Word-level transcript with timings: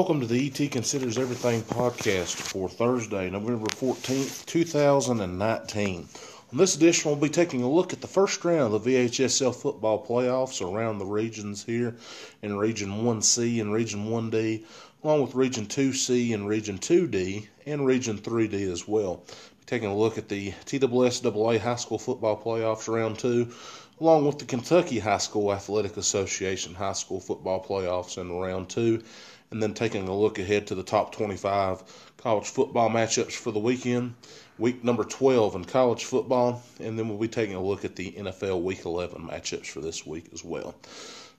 Welcome 0.00 0.20
to 0.22 0.26
the 0.26 0.46
ET 0.46 0.70
Considers 0.70 1.18
Everything 1.18 1.60
podcast 1.60 2.34
for 2.34 2.70
Thursday, 2.70 3.28
November 3.28 3.66
14th, 3.66 4.46
2019. 4.46 6.08
On 6.52 6.58
this 6.58 6.74
edition, 6.74 7.10
we'll 7.10 7.20
be 7.20 7.28
taking 7.28 7.62
a 7.62 7.70
look 7.70 7.92
at 7.92 8.00
the 8.00 8.06
first 8.06 8.42
round 8.42 8.72
of 8.72 8.82
the 8.82 8.96
VHSL 8.96 9.54
football 9.54 10.02
playoffs 10.02 10.66
around 10.66 10.96
the 10.96 11.04
regions 11.04 11.62
here 11.62 11.96
in 12.40 12.56
Region 12.56 13.04
1C 13.04 13.60
and 13.60 13.74
Region 13.74 14.06
1D, 14.06 14.64
along 15.04 15.20
with 15.20 15.34
Region 15.34 15.66
2C 15.66 16.32
and 16.32 16.48
Region 16.48 16.78
2D 16.78 17.48
and 17.66 17.84
Region 17.84 18.16
3D 18.16 18.72
as 18.72 18.88
well. 18.88 19.16
Be 19.16 19.66
taking 19.66 19.90
a 19.90 19.96
look 19.96 20.16
at 20.16 20.30
the 20.30 20.52
TWSAA 20.64 21.60
High 21.60 21.76
School 21.76 21.98
Football 21.98 22.42
Playoffs 22.42 22.88
Round 22.88 23.18
2, 23.18 23.52
along 24.00 24.24
with 24.24 24.38
the 24.38 24.46
Kentucky 24.46 24.98
High 24.98 25.18
School 25.18 25.52
Athletic 25.52 25.98
Association 25.98 26.74
High 26.74 26.94
School 26.94 27.20
Football 27.20 27.62
Playoffs 27.62 28.16
in 28.16 28.32
Round 28.32 28.66
2 28.70 29.02
and 29.50 29.62
then 29.62 29.74
taking 29.74 30.08
a 30.08 30.16
look 30.16 30.38
ahead 30.38 30.66
to 30.66 30.74
the 30.74 30.82
top 30.82 31.14
25 31.14 31.82
college 32.18 32.48
football 32.48 32.90
matchups 32.90 33.32
for 33.32 33.50
the 33.50 33.58
weekend, 33.58 34.14
week 34.58 34.84
number 34.84 35.04
12 35.04 35.56
in 35.56 35.64
college 35.64 36.04
football, 36.04 36.62
and 36.78 36.98
then 36.98 37.08
we'll 37.08 37.18
be 37.18 37.28
taking 37.28 37.56
a 37.56 37.62
look 37.62 37.84
at 37.84 37.96
the 37.96 38.12
NFL 38.12 38.62
week 38.62 38.84
11 38.84 39.22
matchups 39.22 39.66
for 39.66 39.80
this 39.80 40.06
week 40.06 40.26
as 40.32 40.44
well. 40.44 40.74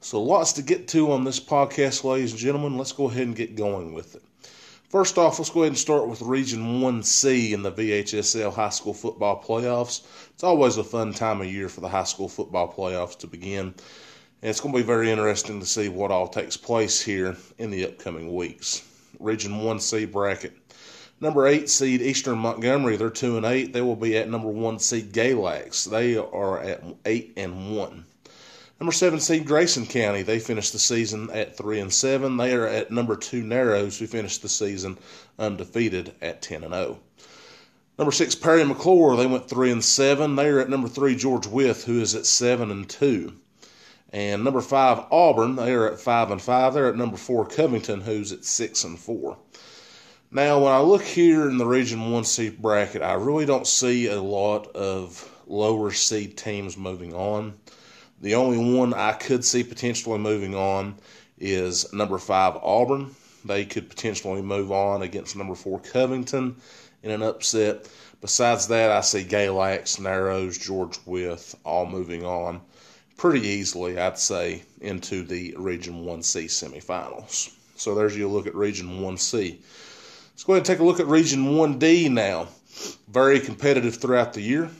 So, 0.01 0.21
lots 0.21 0.53
to 0.53 0.63
get 0.63 0.87
to 0.89 1.11
on 1.11 1.23
this 1.23 1.39
podcast, 1.39 2.03
ladies 2.03 2.31
and 2.31 2.39
gentlemen. 2.39 2.77
Let's 2.77 2.91
go 2.91 3.07
ahead 3.07 3.27
and 3.27 3.35
get 3.35 3.55
going 3.55 3.93
with 3.93 4.15
it. 4.15 4.23
First 4.89 5.17
off, 5.17 5.39
let's 5.39 5.49
go 5.49 5.61
ahead 5.61 5.69
and 5.69 5.77
start 5.77 6.07
with 6.07 6.21
Region 6.21 6.81
1C 6.81 7.51
in 7.51 7.61
the 7.61 7.71
VHSL 7.71 8.53
high 8.53 8.69
school 8.69 8.93
football 8.93 9.41
playoffs. 9.41 10.01
It's 10.33 10.43
always 10.43 10.75
a 10.75 10.83
fun 10.83 11.13
time 11.13 11.39
of 11.39 11.47
year 11.47 11.69
for 11.69 11.79
the 11.79 11.87
high 11.87 12.03
school 12.03 12.27
football 12.27 12.73
playoffs 12.73 13.17
to 13.19 13.27
begin. 13.27 13.73
And 14.41 14.49
it's 14.49 14.59
going 14.59 14.73
to 14.73 14.79
be 14.79 14.85
very 14.85 15.11
interesting 15.11 15.59
to 15.59 15.67
see 15.67 15.87
what 15.87 16.09
all 16.09 16.27
takes 16.27 16.57
place 16.57 16.99
here 16.99 17.37
in 17.59 17.69
the 17.69 17.85
upcoming 17.85 18.33
weeks. 18.33 18.81
Region 19.19 19.51
1C 19.51 20.11
bracket. 20.11 20.57
Number 21.19 21.45
8 21.45 21.69
seed 21.69 22.01
Eastern 22.01 22.39
Montgomery, 22.39 22.95
they're 22.95 23.11
2 23.11 23.37
and 23.37 23.45
8. 23.45 23.71
They 23.71 23.81
will 23.81 23.95
be 23.95 24.17
at 24.17 24.27
number 24.27 24.47
1 24.47 24.79
seed 24.79 25.13
Galax. 25.13 25.87
They 25.87 26.17
are 26.17 26.59
at 26.59 26.83
8 27.05 27.33
and 27.37 27.77
1. 27.77 28.05
Number 28.79 28.91
7 28.91 29.19
seed 29.19 29.45
Grayson 29.45 29.85
County, 29.85 30.23
they 30.23 30.39
finished 30.39 30.73
the 30.73 30.79
season 30.79 31.29
at 31.29 31.55
3 31.55 31.79
and 31.79 31.93
7. 31.93 32.37
They 32.37 32.55
are 32.55 32.65
at 32.65 32.89
number 32.89 33.15
2 33.15 33.43
Narrows, 33.43 33.99
who 33.99 34.07
finished 34.07 34.41
the 34.41 34.49
season 34.49 34.97
undefeated 35.37 36.15
at 36.19 36.41
10 36.41 36.63
and 36.63 36.73
0. 36.73 36.97
Number 37.99 38.11
6 38.11 38.33
Parry 38.33 38.63
McCluer, 38.63 39.15
they 39.15 39.27
went 39.27 39.47
3 39.47 39.71
and 39.71 39.85
7. 39.85 40.35
They 40.35 40.49
are 40.49 40.59
at 40.59 40.69
number 40.71 40.87
3 40.87 41.15
George 41.15 41.45
Wythe, 41.45 41.83
who 41.83 42.01
is 42.01 42.15
at 42.15 42.25
7 42.25 42.71
and 42.71 42.89
2. 42.89 43.33
And 44.13 44.43
number 44.43 44.59
five, 44.59 45.05
Auburn, 45.09 45.55
they're 45.55 45.91
at 45.91 45.99
five 45.99 46.31
and 46.31 46.41
five. 46.41 46.73
They're 46.73 46.89
at 46.89 46.97
number 46.97 47.15
four, 47.15 47.45
Covington, 47.45 48.01
who's 48.01 48.33
at 48.33 48.43
six 48.43 48.83
and 48.83 48.99
four. 48.99 49.37
Now, 50.31 50.59
when 50.59 50.71
I 50.71 50.79
look 50.79 51.03
here 51.03 51.49
in 51.49 51.57
the 51.57 51.65
Region 51.65 52.11
1 52.11 52.23
seed 52.23 52.61
bracket, 52.61 53.01
I 53.01 53.13
really 53.13 53.45
don't 53.45 53.67
see 53.67 54.07
a 54.07 54.21
lot 54.21 54.67
of 54.75 55.29
lower 55.47 55.91
seed 55.91 56.37
teams 56.37 56.77
moving 56.77 57.13
on. 57.13 57.53
The 58.21 58.35
only 58.35 58.77
one 58.77 58.93
I 58.93 59.13
could 59.13 59.43
see 59.43 59.63
potentially 59.63 60.19
moving 60.19 60.55
on 60.55 60.95
is 61.37 61.91
number 61.91 62.17
five, 62.17 62.55
Auburn. 62.57 63.15
They 63.43 63.65
could 63.65 63.89
potentially 63.89 64.41
move 64.41 64.71
on 64.71 65.01
against 65.01 65.35
number 65.35 65.55
four, 65.55 65.79
Covington, 65.79 66.57
in 67.01 67.11
an 67.11 67.23
upset. 67.23 67.89
Besides 68.21 68.67
that, 68.67 68.91
I 68.91 69.01
see 69.01 69.23
Galax, 69.23 69.99
Narrows, 69.99 70.57
George 70.57 70.97
Wythe 71.05 71.55
all 71.65 71.87
moving 71.87 72.23
on 72.23 72.61
pretty 73.21 73.47
easily, 73.47 73.99
I'd 73.99 74.17
say, 74.17 74.63
into 74.79 75.21
the 75.21 75.53
Region 75.55 76.05
1C 76.05 76.45
semifinals. 76.45 77.53
So 77.75 77.93
there's 77.93 78.17
your 78.17 78.29
look 78.29 78.47
at 78.47 78.55
Region 78.55 78.99
1C. 78.99 79.59
Let's 80.31 80.43
go 80.43 80.53
ahead 80.53 80.61
and 80.61 80.65
take 80.65 80.79
a 80.79 80.83
look 80.83 80.99
at 80.99 81.05
Region 81.05 81.53
1D 81.53 82.09
now. 82.09 82.47
Very 83.07 83.39
competitive 83.39 83.97
throughout 83.97 84.33
the 84.33 84.41
year. 84.41 84.71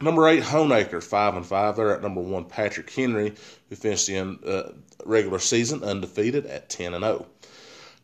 Number 0.00 0.28
eight, 0.28 0.44
Honaker, 0.44 1.02
five 1.02 1.34
and 1.34 1.44
five. 1.44 1.74
They're 1.74 1.96
at 1.96 2.02
number 2.02 2.20
one, 2.20 2.44
Patrick 2.44 2.88
Henry, 2.88 3.34
who 3.68 3.74
finished 3.74 4.06
the 4.06 4.38
uh, 4.46 4.72
regular 5.04 5.40
season 5.40 5.82
undefeated 5.82 6.46
at 6.46 6.68
ten 6.68 6.94
and 6.94 7.02
zero. 7.02 7.26
Oh. 7.26 7.48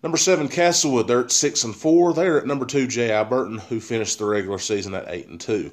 Number 0.02 0.18
seven, 0.18 0.48
Castlewood, 0.48 1.06
they're 1.06 1.20
at 1.20 1.30
six 1.30 1.62
and 1.62 1.76
four. 1.76 2.14
They're 2.14 2.38
at 2.38 2.46
number 2.48 2.66
two, 2.66 2.88
J.I. 2.88 3.22
Burton, 3.22 3.58
who 3.58 3.78
finished 3.78 4.18
the 4.18 4.24
regular 4.24 4.58
season 4.58 4.92
at 4.94 5.04
eight 5.06 5.28
and 5.28 5.40
two. 5.40 5.70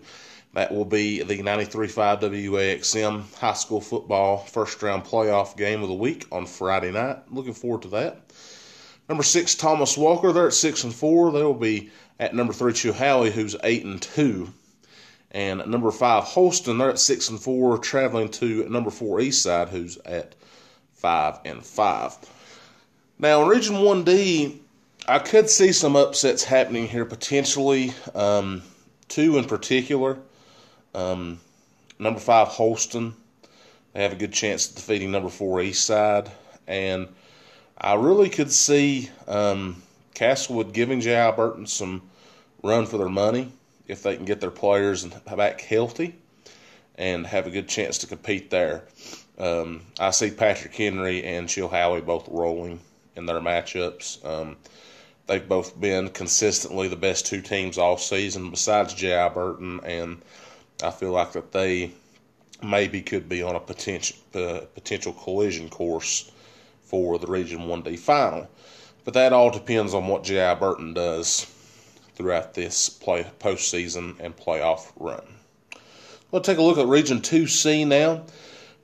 That 0.54 0.74
will 0.74 0.86
be 0.86 1.22
the 1.22 1.38
93.5 1.38 2.22
WAXM 2.22 3.36
high 3.36 3.54
school 3.54 3.82
football 3.82 4.40
first 4.46 4.82
round 4.82 5.04
playoff 5.04 5.56
game 5.56 5.84
of 5.84 5.90
the 5.90 5.96
week 5.96 6.26
on 6.32 6.48
Friday 6.48 6.92
night. 6.92 7.32
Looking 7.32 7.54
forward 7.54 7.84
to 7.84 7.88
that. 7.90 8.32
Number 9.08 9.24
six, 9.24 9.54
Thomas 9.56 9.98
Walker. 9.98 10.32
They're 10.32 10.48
at 10.48 10.54
six 10.54 10.84
and 10.84 10.94
four. 10.94 11.32
They 11.32 11.44
will 11.44 11.54
be 11.54 11.92
at 12.20 12.34
number 12.34 12.54
three, 12.54 12.74
Chilhowie, 12.74 13.32
who's 13.32 13.56
eight 13.64 13.86
and 13.86 14.02
two. 14.02 14.52
And 15.32 15.66
number 15.68 15.92
five, 15.92 16.24
Holston. 16.24 16.80
They're 16.80 16.90
at 16.90 17.00
six 17.00 17.30
and 17.30 17.40
four, 17.40 17.78
traveling 17.78 18.30
to 18.30 18.68
number 18.70 18.90
four, 18.90 19.20
Eastside, 19.20 19.70
who's 19.70 19.98
at 19.98 20.34
five 20.94 21.40
and 21.46 21.64
five. 21.64 22.18
Now 23.20 23.44
in 23.44 23.50
Region 23.50 23.82
One 23.82 24.04
D, 24.04 24.62
I 25.08 25.20
could 25.20 25.50
see 25.50 25.74
some 25.74 25.96
upsets 25.96 26.44
happening 26.44 26.88
here 26.88 27.06
potentially. 27.06 27.94
Um, 28.16 28.64
two 29.08 29.38
in 29.38 29.46
particular. 29.46 30.18
Um, 30.94 31.40
number 31.98 32.20
five, 32.20 32.48
Holston. 32.48 33.16
They 33.94 34.04
have 34.04 34.14
a 34.14 34.18
good 34.18 34.34
chance 34.34 34.70
of 34.70 34.76
defeating 34.76 35.12
number 35.12 35.30
four, 35.30 35.58
Eastside. 35.60 36.30
And 36.68 37.08
I 37.78 37.96
really 37.96 38.30
could 38.30 38.52
see 38.52 39.10
um, 39.28 39.82
Castlewood 40.14 40.74
giving 40.74 41.02
J.I. 41.02 41.32
Burton 41.32 41.66
some 41.66 42.04
run 42.62 42.86
for 42.86 42.98
their 42.98 43.10
money 43.10 43.52
if 43.88 44.04
they 44.04 44.16
can 44.16 44.26
get 44.26 44.42
their 44.42 44.52
players 44.52 45.06
back 45.06 45.62
healthy 45.62 46.16
and 46.96 47.26
have 47.26 47.48
a 47.48 47.50
good 47.50 47.68
chance 47.68 47.98
to 48.00 48.08
compete 48.08 48.50
there. 48.50 48.84
Um, 49.38 49.82
I 50.00 50.12
see 50.12 50.30
Patrick 50.30 50.76
Henry 50.76 51.24
and 51.24 51.48
Chilhowie 51.48 52.06
both 52.06 52.28
rolling 52.28 52.82
in 53.16 53.26
their 53.26 53.40
matchups. 53.40 54.24
Um, 54.26 54.58
they've 55.28 55.48
both 55.48 55.80
been 55.80 56.10
consistently 56.10 56.90
the 56.90 56.98
best 56.98 57.26
two 57.26 57.42
teams 57.42 57.78
all 57.78 57.98
season, 57.98 58.50
besides 58.52 58.94
J.I. 58.94 59.30
Burton 59.30 59.80
and 59.86 60.22
I 60.82 60.92
feel 60.92 61.12
like 61.12 61.34
that 61.34 61.52
they 61.52 61.92
maybe 62.64 63.02
could 63.02 63.28
be 63.28 63.42
on 63.42 63.56
a 63.56 63.60
potential 63.60 64.18
uh, 64.34 64.62
potential 64.74 65.14
collision 65.14 65.70
course 65.70 66.32
for 66.84 67.20
the 67.20 67.28
Region 67.28 67.60
1D 67.60 68.00
final. 68.00 68.50
But 69.06 69.14
that 69.14 69.34
all 69.34 69.52
depends 69.52 69.94
on 69.94 70.08
what 70.08 70.24
J.I. 70.24 70.56
Burton 70.56 70.94
does 70.94 71.46
throughout 72.16 72.54
this 72.54 72.90
play 72.90 73.26
postseason 73.40 74.20
and 74.20 74.36
playoff 74.36 74.92
run. 74.98 75.24
We'll 76.32 76.42
take 76.42 76.58
a 76.58 76.62
look 76.62 76.78
at 76.78 76.88
Region 76.88 77.22
2C 77.22 77.88
now. 77.88 78.26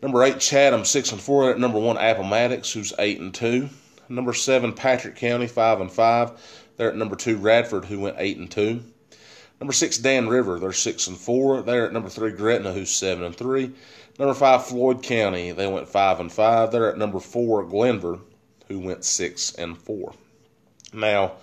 Number 0.01 0.23
eight, 0.23 0.39
Chatham, 0.39 0.85
six 0.85 1.11
and 1.11 1.22
four. 1.22 1.50
At 1.50 1.59
number 1.59 1.79
one, 1.79 1.97
Appomattox, 1.97 2.72
who's 2.73 2.94
eight 3.00 3.19
and 3.19 3.34
two. 3.34 3.69
Number 4.07 4.34
seven, 4.34 4.73
Patrick 4.73 5.16
County, 5.16 5.47
five 5.47 5.81
and 5.81 5.91
five. 5.91 6.31
They're 6.78 6.89
at 6.89 6.95
number 6.95 7.16
two, 7.16 7.38
Radford, 7.38 7.85
who 7.85 8.00
went 8.00 8.17
eight 8.19 8.38
and 8.38 8.50
two. 8.50 8.84
Number 9.59 9.73
six, 9.73 9.97
Dan 9.97 10.27
River. 10.27 10.59
They're 10.59 10.73
six 10.73 11.07
and 11.07 11.17
four. 11.17 11.61
They're 11.61 11.88
at 11.88 11.93
number 11.93 12.09
three, 12.09 12.31
Gretna, 12.31 12.73
who's 12.73 12.89
seven 12.89 13.23
and 13.23 13.35
three. 13.35 13.71
Number 14.19 14.33
five, 14.33 14.66
Floyd 14.66 15.01
County. 15.01 15.51
They 15.51 15.67
went 15.67 15.88
five 15.88 16.19
and 16.19 16.31
five. 16.31 16.71
They're 16.71 16.89
at 16.89 16.97
number 16.97 17.19
four, 17.19 17.63
Glenvar, 17.66 18.19
who 18.67 18.79
went 18.79 19.05
six 19.05 19.53
and 19.55 19.77
four. 19.77 20.13
Now, 20.93 21.33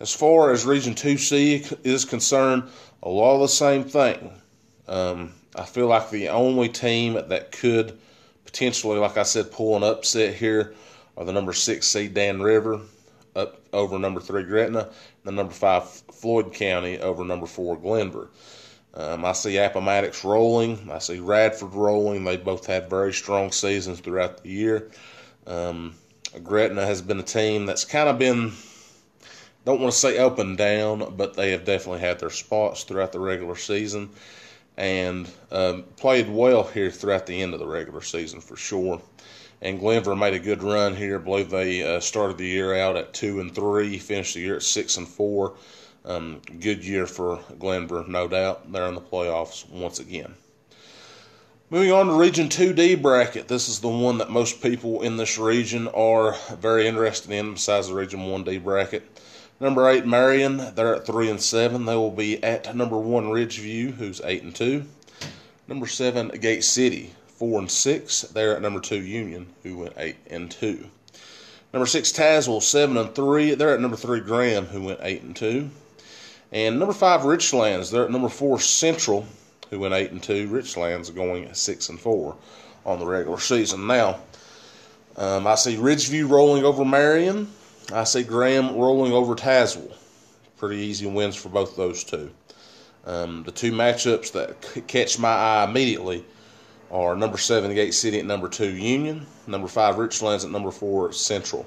as 0.00 0.12
far 0.12 0.52
as 0.52 0.64
Region 0.64 0.94
2C 0.94 1.84
is 1.84 2.04
concerned, 2.04 2.64
a 3.02 3.08
lot 3.08 3.34
of 3.34 3.40
the 3.40 3.48
same 3.48 3.84
thing. 3.84 4.32
Um, 4.88 5.32
I 5.54 5.64
feel 5.64 5.86
like 5.86 6.10
the 6.10 6.28
only 6.28 6.68
team 6.68 7.14
that 7.14 7.52
could 7.52 7.98
potentially, 8.44 8.98
like 8.98 9.16
I 9.16 9.22
said, 9.22 9.52
pull 9.52 9.76
an 9.76 9.82
upset 9.82 10.34
here 10.34 10.74
are 11.16 11.24
the 11.24 11.32
number 11.32 11.52
six 11.52 11.86
seed 11.86 12.14
Dan 12.14 12.42
River 12.42 12.80
up 13.36 13.60
over 13.72 13.98
number 13.98 14.20
three 14.20 14.44
Gretna, 14.44 14.90
the 15.24 15.32
number 15.32 15.52
five 15.52 15.88
Floyd 15.88 16.52
County 16.52 16.98
over 16.98 17.24
number 17.24 17.46
four 17.46 17.76
Glenvar. 17.76 18.28
Um, 18.94 19.24
I 19.24 19.32
see 19.32 19.56
Appomattox 19.56 20.24
rolling. 20.24 20.90
I 20.90 20.98
see 20.98 21.18
Radford 21.18 21.74
rolling. 21.74 22.24
They 22.24 22.36
both 22.36 22.66
had 22.66 22.88
very 22.88 23.12
strong 23.12 23.50
seasons 23.50 24.00
throughout 24.00 24.42
the 24.42 24.48
year. 24.48 24.90
Um, 25.46 25.94
Gretna 26.42 26.86
has 26.86 27.02
been 27.02 27.18
a 27.18 27.24
team 27.24 27.66
that's 27.66 27.84
kind 27.84 28.08
of 28.08 28.18
been, 28.18 28.52
don't 29.64 29.80
want 29.80 29.92
to 29.92 29.98
say 29.98 30.18
up 30.18 30.38
and 30.38 30.56
down, 30.56 31.14
but 31.16 31.34
they 31.34 31.50
have 31.50 31.64
definitely 31.64 32.00
had 32.00 32.20
their 32.20 32.30
spots 32.30 32.84
throughout 32.84 33.12
the 33.12 33.20
regular 33.20 33.56
season 33.56 34.10
and 34.76 35.28
um, 35.50 35.84
played 35.96 36.28
well 36.28 36.64
here 36.64 36.90
throughout 36.90 37.26
the 37.26 37.42
end 37.42 37.54
of 37.54 37.60
the 37.60 37.66
regular 37.66 38.00
season 38.00 38.40
for 38.40 38.56
sure 38.56 39.00
and 39.64 39.80
Glenvar 39.80 40.16
made 40.16 40.34
a 40.34 40.38
good 40.38 40.62
run 40.62 40.94
here. 40.94 41.18
I 41.18 41.22
believe 41.22 41.48
they 41.48 41.82
uh, 41.82 41.98
started 41.98 42.36
the 42.36 42.46
year 42.46 42.76
out 42.76 42.96
at 42.96 43.14
two 43.14 43.40
and 43.40 43.52
three, 43.52 43.98
finished 43.98 44.34
the 44.34 44.40
year 44.40 44.56
at 44.56 44.62
six 44.62 44.98
and 44.98 45.08
four. 45.08 45.54
Um, 46.04 46.42
good 46.60 46.84
year 46.84 47.06
for 47.06 47.38
Glenvar, 47.58 48.06
no 48.06 48.28
doubt. 48.28 48.70
They're 48.70 48.86
in 48.86 48.94
the 48.94 49.00
playoffs 49.00 49.68
once 49.70 50.00
again. 50.00 50.34
Moving 51.70 51.92
on 51.92 52.06
to 52.08 52.12
Region 52.12 52.50
2D 52.50 53.00
bracket. 53.00 53.48
This 53.48 53.70
is 53.70 53.80
the 53.80 53.88
one 53.88 54.18
that 54.18 54.30
most 54.30 54.62
people 54.62 55.00
in 55.00 55.16
this 55.16 55.38
region 55.38 55.88
are 55.88 56.36
very 56.58 56.86
interested 56.86 57.30
in, 57.32 57.54
besides 57.54 57.88
the 57.88 57.94
Region 57.94 58.20
1D 58.20 58.62
bracket. 58.62 59.02
Number 59.60 59.88
eight, 59.88 60.04
Marion. 60.04 60.74
They're 60.74 60.96
at 60.96 61.06
three 61.06 61.30
and 61.30 61.40
seven. 61.40 61.86
They 61.86 61.96
will 61.96 62.10
be 62.10 62.42
at 62.44 62.76
number 62.76 62.98
one, 62.98 63.28
Ridgeview, 63.28 63.94
who's 63.94 64.20
eight 64.24 64.42
and 64.42 64.54
two. 64.54 64.84
Number 65.66 65.86
seven, 65.86 66.28
Gate 66.28 66.64
City, 66.64 67.14
four 67.34 67.58
and 67.58 67.70
six. 67.70 68.22
They're 68.22 68.56
at 68.56 68.62
number 68.62 68.80
two, 68.80 69.02
Union, 69.02 69.46
who 69.62 69.78
went 69.78 69.94
eight 69.96 70.16
and 70.30 70.50
two. 70.50 70.88
Number 71.72 71.86
six, 71.86 72.12
Tazewell, 72.12 72.62
seven 72.62 72.96
and 72.96 73.14
three. 73.14 73.54
They're 73.54 73.74
at 73.74 73.80
number 73.80 73.96
three, 73.96 74.20
Graham, 74.20 74.66
who 74.66 74.82
went 74.82 75.00
eight 75.02 75.22
and 75.22 75.34
two. 75.34 75.70
And 76.52 76.78
number 76.78 76.94
five, 76.94 77.22
Richlands. 77.22 77.90
They're 77.90 78.04
at 78.04 78.12
number 78.12 78.28
four, 78.28 78.60
Central, 78.60 79.26
who 79.70 79.80
went 79.80 79.94
eight 79.94 80.12
and 80.12 80.22
two. 80.22 80.48
Richlands 80.48 81.12
going 81.12 81.52
six 81.52 81.88
and 81.88 81.98
four 81.98 82.36
on 82.86 83.00
the 83.00 83.06
regular 83.06 83.40
season. 83.40 83.88
Now, 83.88 84.20
um, 85.16 85.46
I 85.46 85.56
see 85.56 85.76
Ridgeview 85.76 86.28
rolling 86.30 86.64
over 86.64 86.84
Marion. 86.84 87.50
I 87.92 88.04
see 88.04 88.22
Graham 88.22 88.76
rolling 88.76 89.12
over 89.12 89.34
Tazewell. 89.34 89.94
Pretty 90.56 90.76
easy 90.76 91.06
wins 91.06 91.34
for 91.34 91.48
both 91.48 91.76
those 91.76 92.04
two. 92.04 92.30
Um, 93.04 93.42
the 93.42 93.52
two 93.52 93.72
matchups 93.72 94.32
that 94.32 94.86
catch 94.86 95.18
my 95.18 95.28
eye 95.28 95.64
immediately 95.68 96.24
are 96.90 97.14
number 97.16 97.38
seven 97.38 97.74
Gate 97.74 97.94
City 97.94 98.18
at 98.18 98.24
number 98.24 98.48
two 98.48 98.74
Union, 98.74 99.26
number 99.46 99.68
five 99.68 99.96
Richlands 99.96 100.44
at 100.44 100.50
number 100.50 100.70
four 100.70 101.12
Central. 101.12 101.66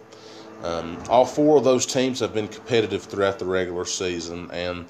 Um, 0.63 0.97
all 1.09 1.25
four 1.25 1.57
of 1.57 1.63
those 1.63 1.85
teams 1.85 2.19
have 2.19 2.33
been 2.33 2.47
competitive 2.47 3.03
throughout 3.03 3.39
the 3.39 3.45
regular 3.45 3.85
season, 3.85 4.49
and 4.51 4.85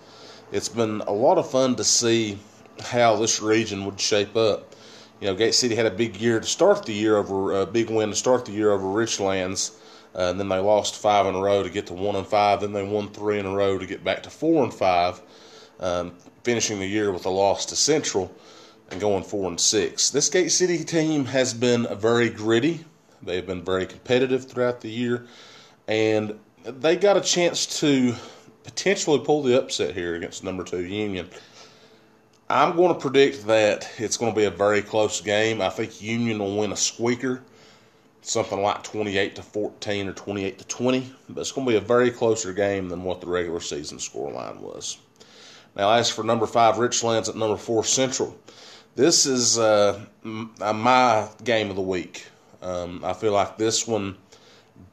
it's 0.51 0.69
been 0.69 1.01
a 1.01 1.11
lot 1.11 1.37
of 1.37 1.49
fun 1.49 1.75
to 1.75 1.83
see 1.83 2.39
how 2.81 3.15
this 3.15 3.41
region 3.41 3.85
would 3.85 3.99
shape 3.99 4.35
up. 4.35 4.75
You 5.19 5.27
know, 5.27 5.35
Gate 5.35 5.55
City 5.55 5.75
had 5.75 5.85
a 5.85 5.91
big 5.91 6.15
year 6.17 6.39
to 6.39 6.45
start 6.45 6.85
the 6.85 6.93
year 6.93 7.17
over 7.17 7.61
a 7.61 7.65
big 7.65 7.89
win 7.89 8.09
to 8.09 8.15
start 8.15 8.45
the 8.45 8.51
year 8.51 8.71
over 8.71 8.85
Richlands, 8.85 9.71
uh, 10.15 10.29
and 10.29 10.39
then 10.39 10.47
they 10.47 10.59
lost 10.59 10.95
five 10.95 11.25
in 11.25 11.35
a 11.35 11.39
row 11.41 11.63
to 11.63 11.69
get 11.69 11.87
to 11.87 11.93
one 11.93 12.15
and 12.15 12.27
five. 12.27 12.61
Then 12.61 12.71
they 12.71 12.83
won 12.83 13.09
three 13.09 13.39
in 13.39 13.45
a 13.45 13.53
row 13.53 13.77
to 13.77 13.85
get 13.85 14.03
back 14.03 14.23
to 14.23 14.29
four 14.29 14.63
and 14.63 14.73
five, 14.73 15.19
um, 15.79 16.13
finishing 16.43 16.79
the 16.79 16.87
year 16.87 17.11
with 17.11 17.25
a 17.25 17.29
loss 17.29 17.65
to 17.67 17.75
Central 17.75 18.31
and 18.91 18.99
going 18.99 19.23
four 19.23 19.47
and 19.49 19.59
six. 19.59 20.09
This 20.09 20.29
Gate 20.29 20.49
City 20.49 20.83
team 20.83 21.25
has 21.25 21.53
been 21.53 21.87
very 21.97 22.29
gritty. 22.29 22.85
They 23.21 23.35
have 23.35 23.47
been 23.47 23.63
very 23.63 23.85
competitive 23.85 24.45
throughout 24.45 24.81
the 24.81 24.89
year, 24.89 25.25
and 25.87 26.39
they 26.63 26.95
got 26.95 27.17
a 27.17 27.21
chance 27.21 27.79
to 27.79 28.15
potentially 28.63 29.19
pull 29.19 29.43
the 29.43 29.57
upset 29.61 29.93
here 29.93 30.15
against 30.15 30.43
number 30.43 30.63
two 30.63 30.85
Union. 30.85 31.29
I'm 32.49 32.77
going 32.77 32.93
to 32.93 32.99
predict 32.99 33.47
that 33.47 33.89
it's 33.97 34.15
going 34.15 34.31
to 34.31 34.35
be 34.35 34.45
a 34.45 34.51
very 34.51 34.81
close 34.81 35.19
game. 35.19 35.61
I 35.61 35.69
think 35.69 36.01
Union 36.01 36.39
will 36.39 36.57
win 36.57 36.71
a 36.71 36.77
squeaker, 36.77 37.43
something 38.21 38.61
like 38.61 38.83
28 38.83 39.35
to 39.35 39.43
14 39.43 40.07
or 40.07 40.13
28 40.13 40.59
to 40.59 40.67
20. 40.67 41.13
But 41.27 41.41
it's 41.41 41.51
going 41.51 41.67
to 41.67 41.71
be 41.71 41.77
a 41.77 41.81
very 41.81 42.09
closer 42.09 42.53
game 42.53 42.87
than 42.87 43.03
what 43.03 43.19
the 43.19 43.27
regular 43.27 43.59
season 43.59 43.97
scoreline 43.97 44.61
was. 44.61 44.97
Now, 45.75 45.91
as 45.91 46.09
for 46.09 46.23
number 46.23 46.47
five, 46.47 46.75
Richlands 46.75 47.27
at 47.27 47.35
number 47.35 47.57
four, 47.57 47.83
Central. 47.83 48.37
This 48.97 49.27
is 49.27 49.59
uh, 49.59 50.03
my 50.23 51.29
game 51.43 51.69
of 51.69 51.75
the 51.75 51.83
week. 51.83 52.25
Um, 52.63 53.05
I 53.05 53.13
feel 53.13 53.31
like 53.31 53.55
this 53.55 53.85
one 53.85 54.17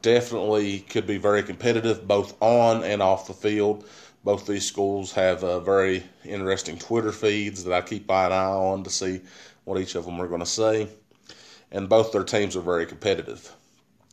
definitely 0.03 0.81
could 0.81 1.07
be 1.07 1.17
very 1.17 1.41
competitive, 1.41 2.07
both 2.07 2.39
on 2.39 2.83
and 2.83 3.01
off 3.01 3.25
the 3.25 3.33
field. 3.33 3.83
Both 4.23 4.45
these 4.45 4.63
schools 4.63 5.11
have 5.13 5.43
uh, 5.43 5.59
very 5.59 6.03
interesting 6.23 6.77
Twitter 6.77 7.11
feeds 7.11 7.63
that 7.63 7.73
I 7.73 7.81
keep 7.81 8.03
an 8.11 8.31
eye 8.31 8.45
on 8.45 8.83
to 8.83 8.91
see 8.91 9.21
what 9.63 9.81
each 9.81 9.95
of 9.95 10.05
them 10.05 10.21
are 10.21 10.27
going 10.27 10.39
to 10.39 10.45
say. 10.45 10.87
And 11.71 11.89
both 11.89 12.11
their 12.11 12.23
teams 12.23 12.55
are 12.55 12.61
very 12.61 12.85
competitive. 12.85 13.55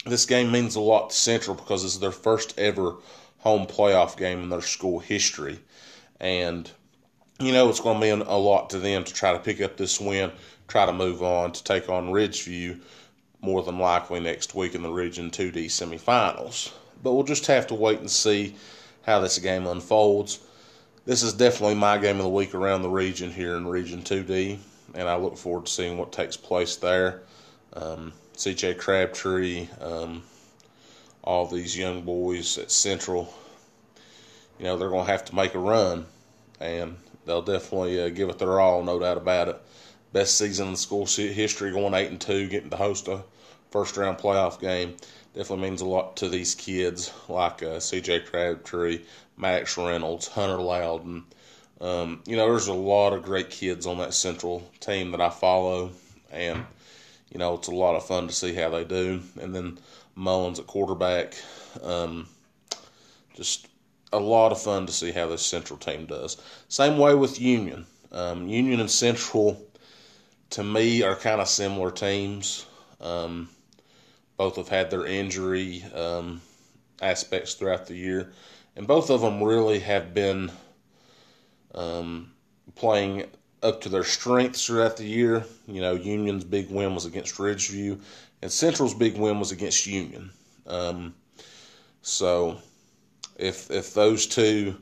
This 0.07 0.25
game 0.25 0.51
means 0.51 0.75
a 0.75 0.81
lot 0.81 1.11
to 1.11 1.17
Central 1.17 1.55
because 1.55 1.85
it's 1.85 1.99
their 1.99 2.13
first 2.13 2.59
ever 2.59 2.95
home 3.41 3.67
playoff 3.67 4.17
game 4.17 4.43
in 4.43 4.49
their 4.49 4.63
school 4.63 5.01
history. 5.01 5.59
And, 6.19 6.71
you 7.43 7.53
know, 7.53 7.69
it's 7.69 7.81
going 7.81 8.01
to 8.01 8.07
mean 8.07 8.27
a 8.27 8.37
lot 8.37 8.71
to 8.71 8.79
them 8.79 9.05
to 9.05 9.13
try 9.13 9.33
to 9.33 9.39
pick 9.39 9.61
up 9.61 9.77
this 9.77 10.01
win, 10.01 10.33
try 10.69 10.87
to 10.87 10.93
move 10.93 11.23
on 11.23 11.53
to 11.53 11.65
take 11.65 11.89
on 11.89 12.11
Ridgeview 12.11 12.81
more 13.41 13.63
than 13.63 13.79
likely 13.79 14.21
next 14.21 14.55
week 14.55 14.75
in 14.75 14.83
the 14.83 14.91
Region 14.91 15.31
2D 15.31 15.67
semifinals. 15.67 16.73
But 17.03 17.13
we'll 17.13 17.25
just 17.25 17.47
have 17.47 17.67
to 17.69 17.75
wait 17.75 17.99
and 17.99 18.11
see 18.11 18.55
how 19.03 19.21
this 19.21 19.39
game 19.39 19.67
unfolds. 19.67 20.39
This 21.05 21.25
is 21.25 21.33
definitely 21.33 21.75
my 21.75 21.99
game 21.99 22.19
of 22.19 22.23
the 22.23 22.29
week 22.29 22.55
around 22.55 22.83
the 22.83 22.89
region 22.89 23.31
here 23.31 23.57
in 23.57 23.67
Region 23.67 24.03
2D, 24.03 24.59
and 24.95 25.09
I 25.09 25.17
look 25.17 25.37
forward 25.37 25.67
to 25.67 25.73
seeing 25.73 25.99
what 25.99 26.13
takes 26.13 26.37
place 26.37 26.77
there. 26.77 27.23
Um, 27.73 28.13
CJ 28.37 28.79
Crabtree, 28.79 29.67
um, 29.81 30.23
all 31.25 31.47
these 31.47 31.77
young 31.77 32.03
boys 32.03 32.57
at 32.59 32.71
Central, 32.71 33.35
you 34.59 34.65
know, 34.65 34.77
they're 34.77 34.91
going 34.91 35.07
to 35.07 35.11
have 35.11 35.25
to 35.25 35.35
make 35.35 35.55
a 35.55 35.59
run, 35.59 36.07
and 36.61 36.97
they'll 37.27 37.43
definitely 37.43 38.03
uh, 38.03 38.09
give 38.09 38.29
it 38.29 38.39
their 38.39 38.61
all, 38.61 38.83
no 38.83 38.99
doubt 38.99 39.17
about 39.17 39.49
it. 39.49 39.61
Best 40.13 40.37
season 40.37 40.69
in 40.69 40.77
school 40.77 41.07
history, 41.07 41.71
going 41.71 41.95
eight 41.95 42.11
and 42.11 42.21
two, 42.21 42.49
getting 42.49 42.71
to 42.71 42.77
host 42.77 43.09
a 43.09 43.23
first 43.71 43.97
round 43.97 44.19
playoff 44.19 44.61
game 44.61 44.97
definitely 45.35 45.69
means 45.69 45.81
a 45.81 45.87
lot 45.87 46.17
to 46.19 46.29
these 46.29 46.55
kids 46.55 47.13
like 47.29 47.63
uh, 47.63 47.81
C.J. 47.81 48.21
Crabtree, 48.21 49.01
Max 49.37 49.77
Reynolds, 49.77 50.29
Hunter 50.29 50.59
Loudon. 50.59 51.25
Um, 51.81 52.23
you 52.27 52.37
know, 52.37 52.49
there's 52.49 52.69
a 52.69 52.75
lot 52.75 53.13
of 53.13 53.23
great 53.23 53.51
kids 53.51 53.87
on 53.87 53.99
that 53.99 54.15
Central 54.15 54.71
team 54.81 55.11
that 55.13 55.21
I 55.21 55.31
follow, 55.31 55.91
and 56.31 56.65
you 57.31 57.39
know 57.39 57.55
it's 57.55 57.69
a 57.69 57.75
lot 57.75 57.97
of 57.97 58.07
fun 58.07 58.29
to 58.29 58.33
see 58.33 58.55
how 58.55 58.71
they 58.71 58.85
do. 58.85 59.21
And 59.41 59.55
then 59.55 59.79
Mullins 60.15 60.61
at 60.61 60.67
quarterback, 60.67 61.35
um, 61.83 62.29
just 63.35 63.67
a 64.13 64.19
lot 64.19 64.53
of 64.53 64.61
fun 64.61 64.87
to 64.87 64.93
see 64.93 65.11
how 65.13 65.27
this 65.27 65.45
Central 65.45 65.79
team 65.79 66.07
does. 66.07 66.37
Same 66.69 66.99
way 66.99 67.15
with 67.15 67.41
Union. 67.41 67.87
Um, 68.13 68.49
Union 68.49 68.81
and 68.81 68.91
Central, 68.91 69.67
to 70.51 70.63
me, 70.63 71.03
are 71.03 71.17
kind 71.17 71.41
of 71.41 71.49
similar 71.49 71.91
teams. 71.91 72.67
Um, 73.01 73.49
both 74.37 74.57
have 74.57 74.69
had 74.69 74.91
their 74.91 75.07
injury 75.07 75.85
um, 75.95 76.41
aspects 77.01 77.55
throughout 77.55 77.87
the 77.87 77.97
year, 77.97 78.33
and 78.77 78.87
both 78.87 79.11
of 79.11 79.21
them 79.21 79.43
really 79.43 79.79
have 79.81 80.15
been 80.15 80.51
um, 81.75 82.33
playing 82.75 83.25
up 83.63 83.81
to 83.81 83.89
their 83.89 84.05
strengths 84.05 84.67
throughout 84.67 84.97
the 84.97 85.07
year. 85.07 85.45
You 85.67 85.81
know, 85.81 85.95
Union's 85.95 86.45
big 86.45 86.71
win 86.71 86.95
was 86.95 87.07
against 87.07 87.37
Ridgeview, 87.37 88.01
and 88.43 88.51
Central's 88.51 88.95
big 88.95 89.17
win 89.17 89.39
was 89.39 89.53
against 89.53 89.87
Union. 89.87 90.31
Um, 90.67 91.15
so, 92.03 92.59
if 93.43 93.71
if 93.71 93.93
those 93.93 94.27
two 94.27 94.77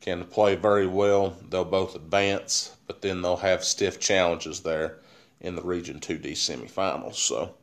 can 0.00 0.24
play 0.24 0.56
very 0.56 0.86
well, 0.86 1.36
they'll 1.50 1.64
both 1.64 1.94
advance, 1.94 2.74
but 2.86 3.02
then 3.02 3.20
they'll 3.20 3.36
have 3.36 3.62
stiff 3.62 4.00
challenges 4.00 4.60
there 4.60 4.98
in 5.40 5.54
the 5.54 5.62
Region 5.62 6.00
2D 6.00 6.32
semifinals. 6.32 7.16
So, 7.16 7.54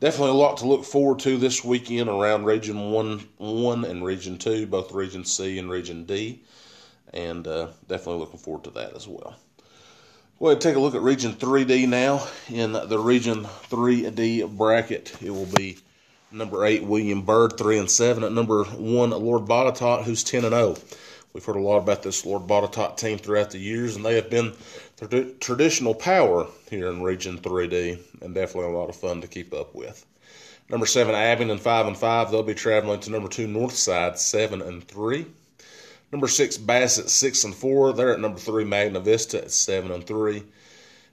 definitely 0.00 0.30
a 0.30 0.34
lot 0.34 0.56
to 0.58 0.66
look 0.66 0.84
forward 0.84 1.20
to 1.20 1.36
this 1.36 1.62
weekend 1.62 2.08
around 2.08 2.44
Region 2.44 2.90
1, 2.90 3.28
1 3.38 3.84
and 3.84 4.04
Region 4.04 4.36
2, 4.36 4.66
both 4.66 4.92
Region 4.92 5.24
C 5.24 5.58
and 5.58 5.70
Region 5.70 6.04
D. 6.04 6.42
And 7.12 7.46
uh, 7.46 7.68
definitely 7.86 8.20
looking 8.20 8.40
forward 8.40 8.64
to 8.64 8.70
that 8.70 8.96
as 8.96 9.06
well. 9.06 9.36
And 10.40 10.60
take 10.60 10.74
a 10.76 10.80
look 10.80 10.94
at 10.94 11.00
Region 11.02 11.32
3D 11.32 11.88
now. 11.88 12.26
In 12.48 12.72
the 12.72 12.98
Region 12.98 13.44
3D 13.44 14.56
bracket, 14.56 15.16
it 15.22 15.30
will 15.30 15.46
be 15.46 15.78
number 16.34 16.64
8, 16.64 16.84
William 16.84 17.22
Byrd, 17.22 17.56
3 17.56 17.78
and 17.78 17.90
7. 17.90 18.24
At 18.24 18.32
number 18.32 18.64
1, 18.64 19.10
Lord 19.10 19.42
Botetourt, 19.42 20.04
who's 20.04 20.24
10 20.24 20.44
and 20.44 20.54
0. 20.54 20.76
We've 21.32 21.44
heard 21.44 21.56
a 21.56 21.60
lot 21.60 21.78
about 21.78 22.02
this 22.02 22.26
Lord 22.26 22.46
Botetourt 22.46 22.96
team 22.96 23.18
throughout 23.18 23.50
the 23.50 23.58
years, 23.58 23.96
and 23.96 24.04
they 24.04 24.14
have 24.14 24.30
been 24.30 24.52
the 24.98 25.34
traditional 25.40 25.94
power 25.94 26.46
here 26.70 26.88
in 26.88 27.02
Region 27.02 27.38
3D, 27.38 27.98
and 28.22 28.34
definitely 28.34 28.72
a 28.72 28.76
lot 28.76 28.88
of 28.88 28.96
fun 28.96 29.20
to 29.20 29.26
keep 29.26 29.52
up 29.52 29.74
with. 29.74 30.04
Number 30.68 30.86
seven, 30.86 31.14
Abingdon, 31.14 31.58
five 31.58 31.86
and 31.86 31.96
five. 31.96 32.30
They'll 32.30 32.42
be 32.42 32.54
traveling 32.54 33.00
to 33.00 33.10
number 33.10 33.28
two, 33.28 33.46
Northside, 33.46 34.16
seven 34.18 34.62
and 34.62 34.86
three. 34.86 35.26
Number 36.10 36.28
six, 36.28 36.56
Bassett, 36.56 37.10
six 37.10 37.44
and 37.44 37.54
four. 37.54 37.92
They're 37.92 38.14
at 38.14 38.20
number 38.20 38.38
three, 38.38 38.64
Magna 38.64 39.00
Vista 39.00 39.42
at 39.42 39.50
seven 39.50 39.90
and 39.90 40.06
three. 40.06 40.42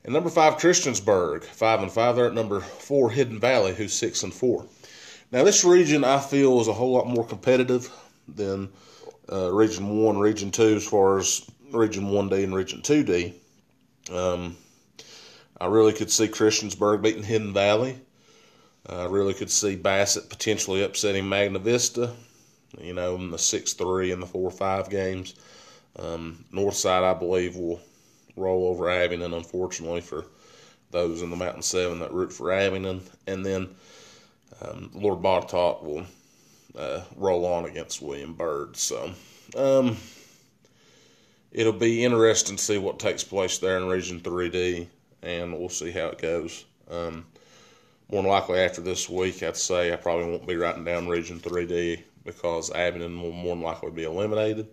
And 0.04 0.13
number 0.13 0.30
five, 0.30 0.58
Christiansburg, 0.58 1.44
five 1.44 1.82
and 1.82 1.92
five. 1.92 2.16
They're 2.16 2.28
at 2.28 2.34
number 2.34 2.62
four, 2.62 3.10
Hidden 3.10 3.40
Valley, 3.40 3.74
who's 3.74 3.94
six 3.94 4.24
and 4.24 4.34
four. 4.34 4.66
Now, 5.32 5.46
this 5.46 5.64
region 5.64 6.04
I 6.04 6.20
feel 6.20 6.60
is 6.60 6.68
a 6.68 6.74
whole 6.74 6.92
lot 6.92 7.08
more 7.08 7.26
competitive 7.26 7.90
than 8.28 8.70
uh, 9.32 9.52
Region 9.52 10.04
1, 10.04 10.18
Region 10.18 10.52
2, 10.52 10.76
as 10.76 10.86
far 10.86 11.20
as 11.20 11.50
Region 11.72 12.06
1D 12.06 12.44
and 12.44 12.54
Region 12.54 12.82
2D. 12.82 13.34
Um, 14.12 14.58
I 15.60 15.68
really 15.68 15.94
could 15.94 16.12
see 16.12 16.28
Christiansburg 16.28 17.02
beating 17.02 17.24
Hidden 17.24 17.54
Valley. 17.54 17.98
I 18.86 19.06
really 19.06 19.34
could 19.34 19.50
see 19.50 19.76
Bassett 19.76 20.30
potentially 20.30 20.84
upsetting 20.84 21.30
Magna 21.30 21.60
Vista, 21.60 22.14
you 22.80 22.94
know, 22.94 23.16
in 23.16 23.32
the 23.32 23.38
6 23.38 23.74
3 23.74 24.12
and 24.12 24.22
the 24.22 24.28
4 24.28 24.52
5 24.52 24.90
games. 24.90 25.36
Um, 25.98 26.44
Northside, 26.52 27.04
I 27.04 27.14
believe, 27.14 27.56
will 27.56 27.80
roll 28.36 28.68
over 28.68 28.90
Abingdon, 28.90 29.34
unfortunately, 29.34 30.02
for 30.02 30.26
those 30.90 31.22
in 31.22 31.30
the 31.30 31.36
Mountain 31.36 31.62
Seven 31.62 32.00
that 32.00 32.12
root 32.12 32.34
for 32.34 32.52
Abingdon, 32.52 33.02
and 33.28 33.46
then 33.46 33.70
um, 34.62 34.91
Lord 34.94 35.22
Botetourt 35.22 35.84
will 35.84 36.06
uh, 36.77 37.01
roll 37.15 37.46
on 37.46 37.65
against 37.65 38.01
William 38.01 38.34
Byrd. 38.34 38.75
So 38.77 39.12
um, 39.56 39.98
it'll 41.51 41.74
be 41.74 42.03
interesting 42.03 42.56
to 42.58 42.63
see 42.63 42.77
what 42.77 43.00
takes 43.00 43.24
place 43.24 43.58
there 43.58 43.77
in 43.77 43.88
Region 43.88 44.20
3D, 44.20 44.88
and 45.22 45.58
we'll 45.58 45.70
see 45.70 45.91
how 45.91 46.08
it 46.08 46.22
goes. 46.22 46.65
Um, 46.89 47.25
more 48.12 48.24
likely 48.24 48.60
after 48.60 48.82
this 48.82 49.10
week, 49.10 49.41
I'd 49.41 49.56
say 49.56 49.94
I 49.94 49.96
probably 49.96 50.25
won't 50.25 50.48
be 50.48 50.58
writing 50.58 50.84
down 50.84 51.08
Region 51.08 51.39
3D 51.39 52.03
because 52.25 52.72
Abingdon 52.72 53.22
will 53.22 53.32
more 53.32 53.56
likely 53.56 53.91
be 53.91 54.03
eliminated. 54.03 54.68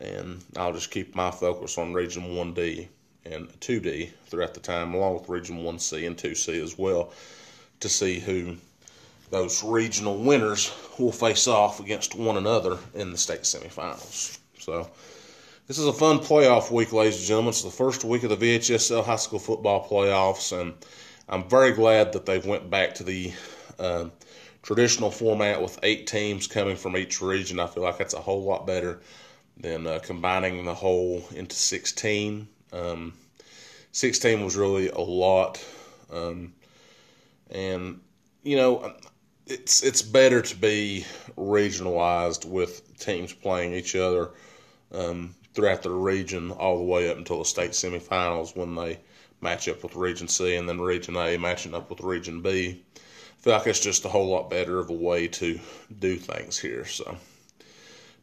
And 0.00 0.44
I'll 0.56 0.72
just 0.72 0.90
keep 0.90 1.14
my 1.14 1.30
focus 1.30 1.78
on 1.78 1.94
Region 1.94 2.34
1D 2.34 2.88
and 3.24 3.48
2D 3.60 4.10
throughout 4.26 4.52
the 4.52 4.60
time, 4.60 4.94
along 4.94 5.14
with 5.14 5.28
Region 5.28 5.58
1C 5.62 6.06
and 6.06 6.16
2C 6.16 6.62
as 6.62 6.76
well, 6.76 7.12
to 7.80 7.88
see 7.88 8.18
who 8.18 8.56
those 9.30 9.62
regional 9.62 10.16
winners 10.16 10.72
will 10.98 11.12
face 11.12 11.46
off 11.46 11.80
against 11.80 12.14
one 12.14 12.36
another 12.36 12.78
in 12.94 13.10
the 13.10 13.18
state 13.18 13.42
semifinals. 13.42 14.38
So, 14.58 14.90
this 15.66 15.78
is 15.78 15.86
a 15.86 15.92
fun 15.92 16.20
playoff 16.20 16.70
week, 16.70 16.92
ladies 16.92 17.18
and 17.18 17.26
gentlemen. 17.26 17.48
It's 17.50 17.62
the 17.62 17.70
first 17.70 18.04
week 18.04 18.22
of 18.22 18.30
the 18.30 18.36
VHSL 18.36 19.04
high 19.04 19.16
school 19.16 19.40
football 19.40 19.88
playoffs, 19.88 20.58
and 20.58 20.74
I'm 21.28 21.48
very 21.48 21.72
glad 21.72 22.12
that 22.12 22.24
they've 22.24 22.46
went 22.46 22.70
back 22.70 22.94
to 22.96 23.04
the 23.04 23.32
uh, 23.78 24.06
traditional 24.62 25.10
format 25.10 25.60
with 25.60 25.78
eight 25.82 26.06
teams 26.06 26.46
coming 26.46 26.76
from 26.76 26.96
each 26.96 27.20
region. 27.20 27.58
I 27.58 27.66
feel 27.66 27.82
like 27.82 27.98
that's 27.98 28.14
a 28.14 28.20
whole 28.20 28.44
lot 28.44 28.66
better 28.66 29.00
than 29.56 29.86
uh, 29.86 29.98
combining 30.02 30.64
the 30.64 30.74
whole 30.74 31.24
into 31.34 31.56
16. 31.56 32.46
Um, 32.72 33.12
16 33.92 34.44
was 34.44 34.56
really 34.56 34.88
a 34.90 35.00
lot, 35.00 35.64
um, 36.12 36.52
and 37.50 38.00
you 38.42 38.56
know 38.56 38.94
it's 39.46 39.82
it's 39.82 40.02
better 40.02 40.42
to 40.42 40.56
be 40.56 41.04
regionalized 41.36 42.44
with 42.44 42.98
teams 42.98 43.32
playing 43.32 43.72
each 43.74 43.94
other 43.94 44.30
um, 44.92 45.34
throughout 45.54 45.82
the 45.82 45.90
region 45.90 46.50
all 46.52 46.78
the 46.78 46.84
way 46.84 47.10
up 47.10 47.16
until 47.16 47.38
the 47.38 47.44
state 47.44 47.70
semifinals 47.70 48.56
when 48.56 48.74
they 48.74 48.98
match 49.40 49.68
up 49.68 49.82
with 49.82 49.94
Region 49.94 50.28
C 50.28 50.56
and 50.56 50.68
then 50.68 50.80
Region 50.80 51.16
A 51.16 51.36
matching 51.36 51.74
up 51.74 51.90
with 51.90 52.00
Region 52.00 52.42
B. 52.42 52.82
I 52.96 53.42
feel 53.42 53.52
like 53.52 53.66
it's 53.66 53.80
just 53.80 54.04
a 54.04 54.08
whole 54.08 54.28
lot 54.28 54.50
better 54.50 54.78
of 54.78 54.90
a 54.90 54.94
way 54.94 55.28
to 55.28 55.60
do 56.00 56.16
things 56.16 56.58
here. 56.58 56.84
So 56.84 57.16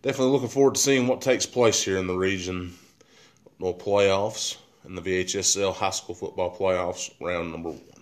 definitely 0.01 0.33
looking 0.33 0.49
forward 0.49 0.75
to 0.75 0.81
seeing 0.81 1.07
what 1.07 1.21
takes 1.21 1.45
place 1.45 1.81
here 1.81 1.97
in 1.97 2.07
the 2.07 2.17
region 2.17 2.73
no 3.59 3.73
playoffs 3.73 4.57
in 4.83 4.95
the 4.95 5.01
VHSL 5.01 5.73
high 5.73 5.91
school 5.91 6.15
football 6.15 6.57
playoffs 6.57 7.13
round 7.21 7.51
number 7.51 7.69
one. 7.69 7.92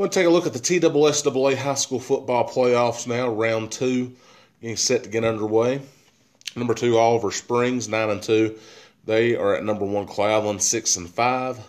To 0.00 0.08
take 0.08 0.26
a 0.26 0.30
look 0.30 0.46
at 0.46 0.54
the 0.54 0.58
TSSAA 0.58 1.56
high 1.56 1.74
school 1.74 2.00
football 2.00 2.48
playoffs 2.48 3.06
now, 3.06 3.28
round 3.28 3.70
two, 3.70 4.16
getting 4.62 4.78
set 4.78 5.04
to 5.04 5.10
get 5.10 5.24
underway. 5.24 5.82
Number 6.56 6.72
two, 6.72 6.96
Oliver 6.96 7.30
Springs, 7.30 7.86
nine 7.86 8.08
and 8.08 8.22
two. 8.22 8.58
They 9.04 9.36
are 9.36 9.54
at 9.54 9.62
number 9.62 9.84
one, 9.84 10.06
Cloudland, 10.06 10.62
six 10.62 10.96
and 10.96 11.08
five. 11.08 11.60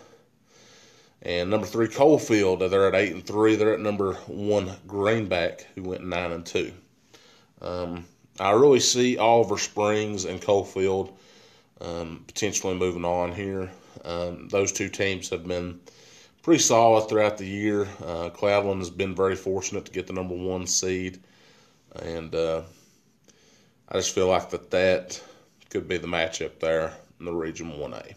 And 1.20 1.50
number 1.50 1.66
three, 1.66 1.88
Coalfield, 1.88 2.70
they're 2.70 2.88
at 2.88 2.94
eight 2.94 3.12
and 3.12 3.24
three. 3.24 3.54
They're 3.54 3.74
at 3.74 3.80
number 3.80 4.14
one, 4.26 4.72
Greenback, 4.86 5.66
who 5.74 5.82
went 5.82 6.02
nine 6.02 6.32
and 6.32 6.46
two. 6.46 6.72
Um, 7.60 8.06
I 8.40 8.52
really 8.52 8.80
see 8.80 9.18
Oliver 9.18 9.58
Springs 9.58 10.24
and 10.24 10.40
Coalfield 10.40 11.12
um, 11.82 12.24
potentially 12.26 12.74
moving 12.74 13.04
on 13.04 13.32
here. 13.32 13.70
Um, 14.06 14.48
those 14.48 14.72
two 14.72 14.88
teams 14.88 15.28
have 15.28 15.46
been 15.46 15.80
pretty 16.42 16.62
solid 16.62 17.08
throughout 17.08 17.38
the 17.38 17.46
year. 17.46 17.88
Uh, 18.04 18.30
has 18.30 18.90
been 18.90 19.14
very 19.14 19.36
fortunate 19.36 19.84
to 19.84 19.92
get 19.92 20.06
the 20.06 20.12
number 20.12 20.34
one 20.34 20.66
seed, 20.66 21.20
and 22.02 22.34
uh, 22.34 22.62
I 23.88 23.94
just 23.94 24.14
feel 24.14 24.28
like 24.28 24.50
that 24.50 24.70
that 24.70 25.22
could 25.70 25.88
be 25.88 25.98
the 25.98 26.08
matchup 26.08 26.58
there 26.60 26.92
in 27.18 27.26
the 27.26 27.32
Region 27.32 27.72
1A. 27.72 28.14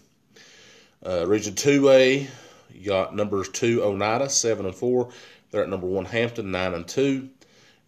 Uh, 1.06 1.28
Region 1.28 1.54
2A, 1.54 2.28
you 2.74 2.86
got 2.86 3.16
numbers 3.16 3.50
two 3.50 3.84
Oneida, 3.84 4.30
seven 4.30 4.66
and 4.66 4.76
four. 4.76 5.10
They're 5.52 5.64
at 5.64 5.70
number 5.70 5.88
one 5.88 6.06
Hampton, 6.06 6.52
nine 6.52 6.74
and 6.74 6.88
two. 6.88 7.30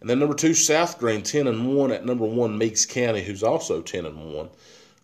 And 0.00 0.08
then 0.08 0.20
number 0.20 0.34
two 0.34 0.54
South 0.54 0.98
Greene, 0.98 1.22
ten 1.22 1.48
and 1.48 1.74
one 1.74 1.90
at 1.90 2.06
number 2.06 2.24
one 2.24 2.56
Meigs 2.56 2.86
County, 2.86 3.22
who's 3.22 3.42
also 3.42 3.82
ten 3.82 4.06
and 4.06 4.32
one. 4.32 4.48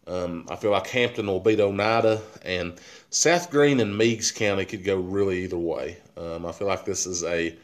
Um, 0.06 0.46
I 0.50 0.56
feel 0.56 0.70
like 0.70 0.87
Hampton 0.88 1.26
will 1.26 1.40
beat 1.40 1.61
Oneida, 1.61 2.20
and 2.42 2.78
South 3.11 3.50
Greene 3.50 3.80
and 3.80 3.96
Meigs 3.96 4.32
County 4.32 4.64
could 4.64 4.84
go 4.84 4.96
really 4.96 5.44
either 5.44 5.58
way. 5.58 5.99
Um, 6.16 6.44
I 6.44 6.52
feel 6.52 6.68
like 6.68 6.84
this 6.84 7.06
is 7.06 7.25
a 7.25 7.56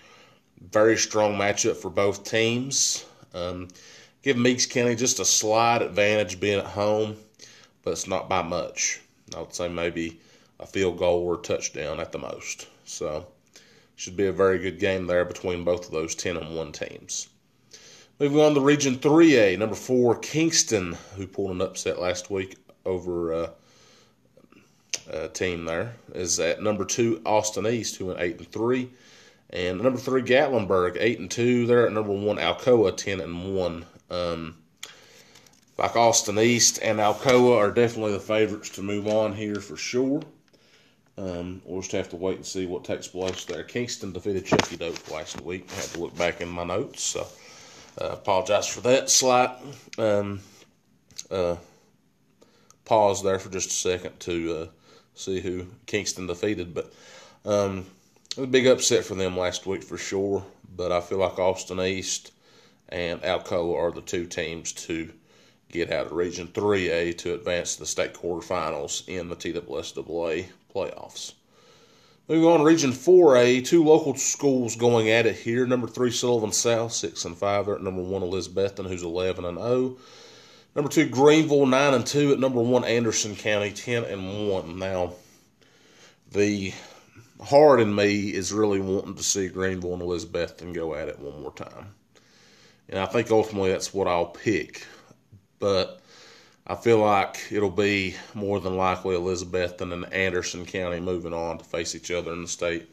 very 0.70 0.96
strong 0.96 1.34
matchup 1.34 1.76
for 1.76 1.90
both 1.90 2.24
teams. 2.24 3.04
Um, 3.34 3.68
give 4.22 4.36
Meigs 4.36 4.66
County 4.66 4.94
just 4.94 5.20
a 5.20 5.24
slight 5.24 5.82
advantage 5.82 6.40
being 6.40 6.58
at 6.58 6.66
home, 6.66 7.16
but 7.82 7.92
it's 7.92 8.06
not 8.06 8.28
by 8.28 8.42
much. 8.42 9.00
I 9.36 9.40
would 9.40 9.54
say 9.54 9.68
maybe 9.68 10.20
a 10.58 10.66
field 10.66 10.98
goal 10.98 11.22
or 11.22 11.38
touchdown 11.38 12.00
at 12.00 12.12
the 12.12 12.18
most. 12.18 12.68
So, 12.84 13.26
should 13.96 14.16
be 14.16 14.26
a 14.26 14.32
very 14.32 14.58
good 14.58 14.78
game 14.78 15.06
there 15.06 15.24
between 15.24 15.64
both 15.64 15.86
of 15.86 15.92
those 15.92 16.14
10 16.14 16.36
and 16.36 16.56
1 16.56 16.72
teams. 16.72 17.28
Moving 18.20 18.40
on 18.40 18.52
to 18.52 18.60
Region 18.60 18.96
3A, 18.96 19.58
number 19.58 19.74
four, 19.74 20.14
Kingston, 20.14 20.94
who 21.16 21.26
pulled 21.26 21.52
an 21.52 21.62
upset 21.62 21.98
last 21.98 22.28
week 22.30 22.58
over 22.84 23.32
uh, 23.32 23.50
a 25.10 25.28
team 25.28 25.64
there, 25.64 25.94
is 26.14 26.38
at 26.38 26.62
number 26.62 26.84
two, 26.84 27.22
Austin 27.24 27.66
East, 27.66 27.96
who 27.96 28.04
went 28.04 28.20
8 28.20 28.36
and 28.36 28.52
3. 28.52 28.90
And 29.48 29.80
number 29.80 29.98
three, 29.98 30.20
Gatlinburg, 30.20 30.98
8 31.00 31.18
and 31.18 31.30
2. 31.30 31.66
They're 31.66 31.86
at 31.86 31.94
number 31.94 32.12
one, 32.12 32.36
Alcoa, 32.36 32.94
10 32.94 33.22
and 33.22 33.56
1. 33.56 33.86
Um, 34.10 34.58
like 35.78 35.96
Austin 35.96 36.38
East 36.38 36.78
and 36.82 36.98
Alcoa 36.98 37.56
are 37.56 37.70
definitely 37.70 38.12
the 38.12 38.20
favorites 38.20 38.68
to 38.70 38.82
move 38.82 39.08
on 39.08 39.32
here 39.32 39.60
for 39.62 39.78
sure. 39.78 40.20
Um, 41.16 41.62
we'll 41.64 41.80
just 41.80 41.92
have 41.92 42.10
to 42.10 42.16
wait 42.16 42.36
and 42.36 42.44
see 42.44 42.66
what 42.66 42.84
takes 42.84 43.08
place 43.08 43.46
there. 43.46 43.64
Kingston 43.64 44.12
defeated 44.12 44.44
Chuckey 44.44 44.76
Doak 44.76 45.10
last 45.10 45.40
week. 45.40 45.70
I 45.72 45.76
had 45.76 45.84
to 45.92 46.00
look 46.00 46.14
back 46.18 46.42
in 46.42 46.50
my 46.50 46.64
notes, 46.64 47.02
so 47.02 47.26
uh, 48.00 48.10
apologize 48.10 48.66
for 48.66 48.80
that 48.82 49.10
slight 49.10 49.50
um, 49.98 50.40
uh, 51.30 51.56
pause 52.84 53.22
there 53.22 53.38
for 53.38 53.50
just 53.50 53.70
a 53.70 53.74
second 53.74 54.18
to 54.20 54.56
uh, 54.56 54.66
see 55.14 55.40
who 55.40 55.66
Kingston 55.86 56.26
defeated. 56.26 56.74
But 56.74 56.92
um, 57.44 57.86
it 58.32 58.36
was 58.36 58.44
a 58.44 58.50
big 58.50 58.66
upset 58.66 59.04
for 59.04 59.14
them 59.14 59.36
last 59.36 59.66
week 59.66 59.82
for 59.82 59.96
sure. 59.96 60.44
But 60.76 60.92
I 60.92 61.00
feel 61.00 61.18
like 61.18 61.38
Austin 61.38 61.80
East 61.80 62.32
and 62.88 63.20
Alcoa 63.22 63.76
are 63.76 63.92
the 63.92 64.00
two 64.00 64.26
teams 64.26 64.72
to 64.72 65.12
get 65.70 65.92
out 65.92 66.06
of 66.06 66.12
Region 66.12 66.48
3A 66.48 67.16
to 67.18 67.34
advance 67.34 67.74
to 67.74 67.80
the 67.80 67.86
state 67.86 68.14
quarterfinals 68.14 69.08
in 69.08 69.28
the 69.28 69.36
TSSAA 69.36 70.46
playoffs. 70.74 71.34
Moving 72.30 72.48
on, 72.48 72.62
Region 72.62 72.92
4A, 72.92 73.66
two 73.66 73.82
local 73.82 74.14
schools 74.14 74.76
going 74.76 75.10
at 75.10 75.26
it 75.26 75.34
here. 75.34 75.66
Number 75.66 75.88
three, 75.88 76.12
Sullivan 76.12 76.52
South, 76.52 76.92
six 76.92 77.24
and 77.24 77.36
five. 77.36 77.66
They're 77.66 77.74
at 77.74 77.82
number 77.82 78.02
one, 78.02 78.22
Elizabethton, 78.22 78.86
who's 78.86 79.02
eleven 79.02 79.44
and 79.44 79.58
zero. 79.58 79.68
Oh. 79.68 79.98
Number 80.76 80.88
two, 80.88 81.08
Greeneville, 81.08 81.68
nine 81.68 81.92
and 81.92 82.06
two. 82.06 82.30
At 82.30 82.38
number 82.38 82.62
one, 82.62 82.84
Anderson 82.84 83.34
County, 83.34 83.72
ten 83.72 84.04
and 84.04 84.48
one. 84.48 84.78
Now, 84.78 85.14
the 86.30 86.72
heart 87.42 87.80
in 87.80 87.92
me 87.92 88.28
is 88.32 88.52
really 88.52 88.80
wanting 88.80 89.16
to 89.16 89.24
see 89.24 89.48
Greeneville 89.48 89.94
and 89.94 90.02
Elizabethton 90.02 90.72
go 90.72 90.94
at 90.94 91.08
it 91.08 91.18
one 91.18 91.42
more 91.42 91.52
time, 91.52 91.96
and 92.88 93.00
I 93.00 93.06
think 93.06 93.32
ultimately 93.32 93.72
that's 93.72 93.92
what 93.92 94.06
I'll 94.06 94.26
pick. 94.26 94.86
But 95.58 95.99
I 96.66 96.74
feel 96.76 96.98
like 96.98 97.38
it'll 97.50 97.70
be 97.70 98.14
more 98.34 98.60
than 98.60 98.76
likely 98.76 99.16
Elizabethton 99.16 99.92
and 99.92 100.12
Anderson 100.12 100.66
County 100.66 101.00
moving 101.00 101.32
on 101.32 101.58
to 101.58 101.64
face 101.64 101.94
each 101.94 102.10
other 102.10 102.32
in 102.32 102.42
the 102.42 102.48
state 102.48 102.88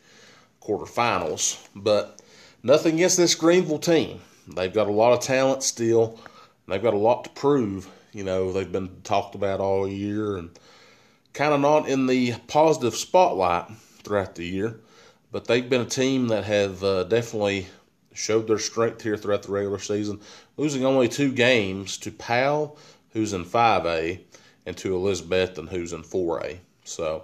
quarterfinals. 0.61 1.67
But 1.75 2.21
nothing 2.63 2.95
against 2.95 3.17
this 3.17 3.35
Greeneville 3.35 3.81
team. 3.81 4.21
They've 4.47 4.73
got 4.73 4.87
a 4.87 4.91
lot 4.91 5.13
of 5.13 5.19
talent 5.19 5.63
still. 5.63 6.19
They've 6.67 6.81
got 6.81 6.93
a 6.93 6.97
lot 6.97 7.25
to 7.25 7.29
prove. 7.31 7.89
You 8.13 8.23
know, 8.23 8.51
they've 8.51 8.71
been 8.71 9.01
talked 9.03 9.35
about 9.35 9.59
all 9.59 9.87
year 9.87 10.37
and 10.37 10.57
kind 11.33 11.53
of 11.53 11.59
not 11.59 11.87
in 11.87 12.07
the 12.07 12.33
positive 12.47 12.95
spotlight 12.95 13.69
throughout 14.03 14.35
the 14.35 14.45
year. 14.45 14.79
But 15.31 15.45
they've 15.45 15.69
been 15.69 15.81
a 15.81 15.85
team 15.85 16.29
that 16.29 16.45
have 16.45 16.83
uh, 16.83 17.03
definitely 17.03 17.67
showed 18.13 18.47
their 18.47 18.57
strength 18.57 19.01
here 19.01 19.17
throughout 19.17 19.43
the 19.43 19.51
regular 19.51 19.77
season, 19.77 20.19
losing 20.55 20.85
only 20.85 21.07
two 21.07 21.31
games 21.31 21.97
to 21.99 22.11
Powell 22.11 22.79
who's 23.17 23.33
in 23.33 23.45
5A, 23.45 24.19
and 24.65 24.77
to 24.77 24.89
Elizabethton, 24.91 25.69
who's 25.69 25.93
in 25.93 26.03
4A. 26.03 26.57
So 26.83 27.23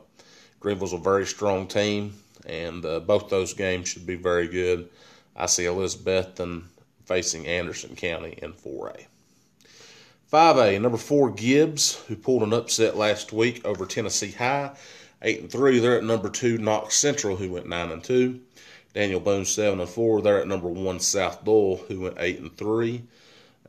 Greeneville's 0.60 0.94
a 0.94 0.98
very 0.98 1.26
strong 1.26 1.68
team, 1.68 2.14
and 2.46 2.86
uh, 2.86 3.00
both 3.02 3.30
those 3.30 3.54
games 3.54 3.90
should 3.90 4.06
be 4.06 4.16
very 4.16 4.48
good. 4.48 4.90
I 5.36 5.46
see 5.46 5.64
Elizabethton 5.64 6.64
facing 7.06 7.48
Anderson 7.48 7.96
County 7.96 8.38
in 8.42 8.54
4A. 8.54 9.06
5A, 10.32 10.82
number 10.82 10.98
four, 10.98 11.30
Gibbs, 11.30 12.02
who 12.08 12.16
pulled 12.16 12.42
an 12.42 12.54
upset 12.54 12.98
last 12.98 13.32
week 13.32 13.64
over 13.66 13.86
Tennessee 13.86 14.32
High 14.32 14.72
eight 15.24 15.40
and 15.40 15.52
three. 15.52 15.80
They're 15.80 15.98
at 15.98 16.04
number 16.04 16.30
two 16.30 16.58
Knox 16.58 16.96
Central, 16.96 17.36
who 17.36 17.52
went 17.52 17.68
nine 17.68 17.92
and 17.92 18.04
two. 18.04 18.42
Daniel 18.94 19.20
Boone 19.20 19.46
seven 19.46 19.80
and 19.80 19.90
four. 19.90 20.22
They're 20.22 20.42
at 20.42 20.48
number 20.48 20.68
one 20.68 21.00
South 21.00 21.44
Doyle, 21.44 21.78
who 21.88 22.02
went 22.02 22.18
eight 22.20 22.40
and 22.40 22.56
three. 22.56 23.04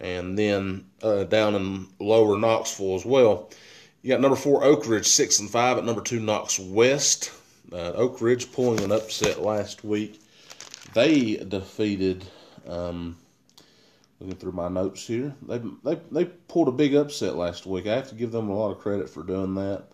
And 0.05 0.39
then 0.39 0.85
uh, 1.03 1.25
down 1.25 1.55
in 1.55 1.87
lower 1.99 2.39
Knoxville 2.39 2.95
as 2.95 3.07
well, 3.07 3.49
you 4.03 4.11
got 4.11 4.21
number 4.21 4.37
four 4.37 4.63
Oak 4.63 4.87
Ridge 4.87 5.07
six 5.07 5.41
and 5.41 5.49
five. 5.49 5.79
At 5.79 5.87
number 5.87 6.03
two 6.03 6.21
Knox 6.21 6.59
West, 6.61 7.33
uh, 7.73 7.93
Oak 7.93 8.21
Ridge 8.21 8.53
pulling 8.53 8.85
an 8.85 8.93
upset 8.93 9.41
last 9.41 9.83
week. 9.83 10.21
They 10.93 11.37
defeated. 11.37 12.23
Um, 12.69 13.17
looking 14.21 14.37
through 14.37 14.53
my 14.53 14.69
notes 14.69 15.07
here, 15.07 15.35
they 15.41 15.63
they 15.83 15.99
they 16.13 16.25
pulled 16.27 16.69
a 16.69 16.73
big 16.73 16.95
upset 16.95 17.37
last 17.37 17.65
week. 17.65 17.87
I 17.87 17.95
have 17.95 18.11
to 18.11 18.15
give 18.15 18.31
them 18.31 18.51
a 18.51 18.55
lot 18.55 18.73
of 18.73 18.81
credit 18.81 19.09
for 19.09 19.23
doing 19.23 19.55
that. 19.55 19.85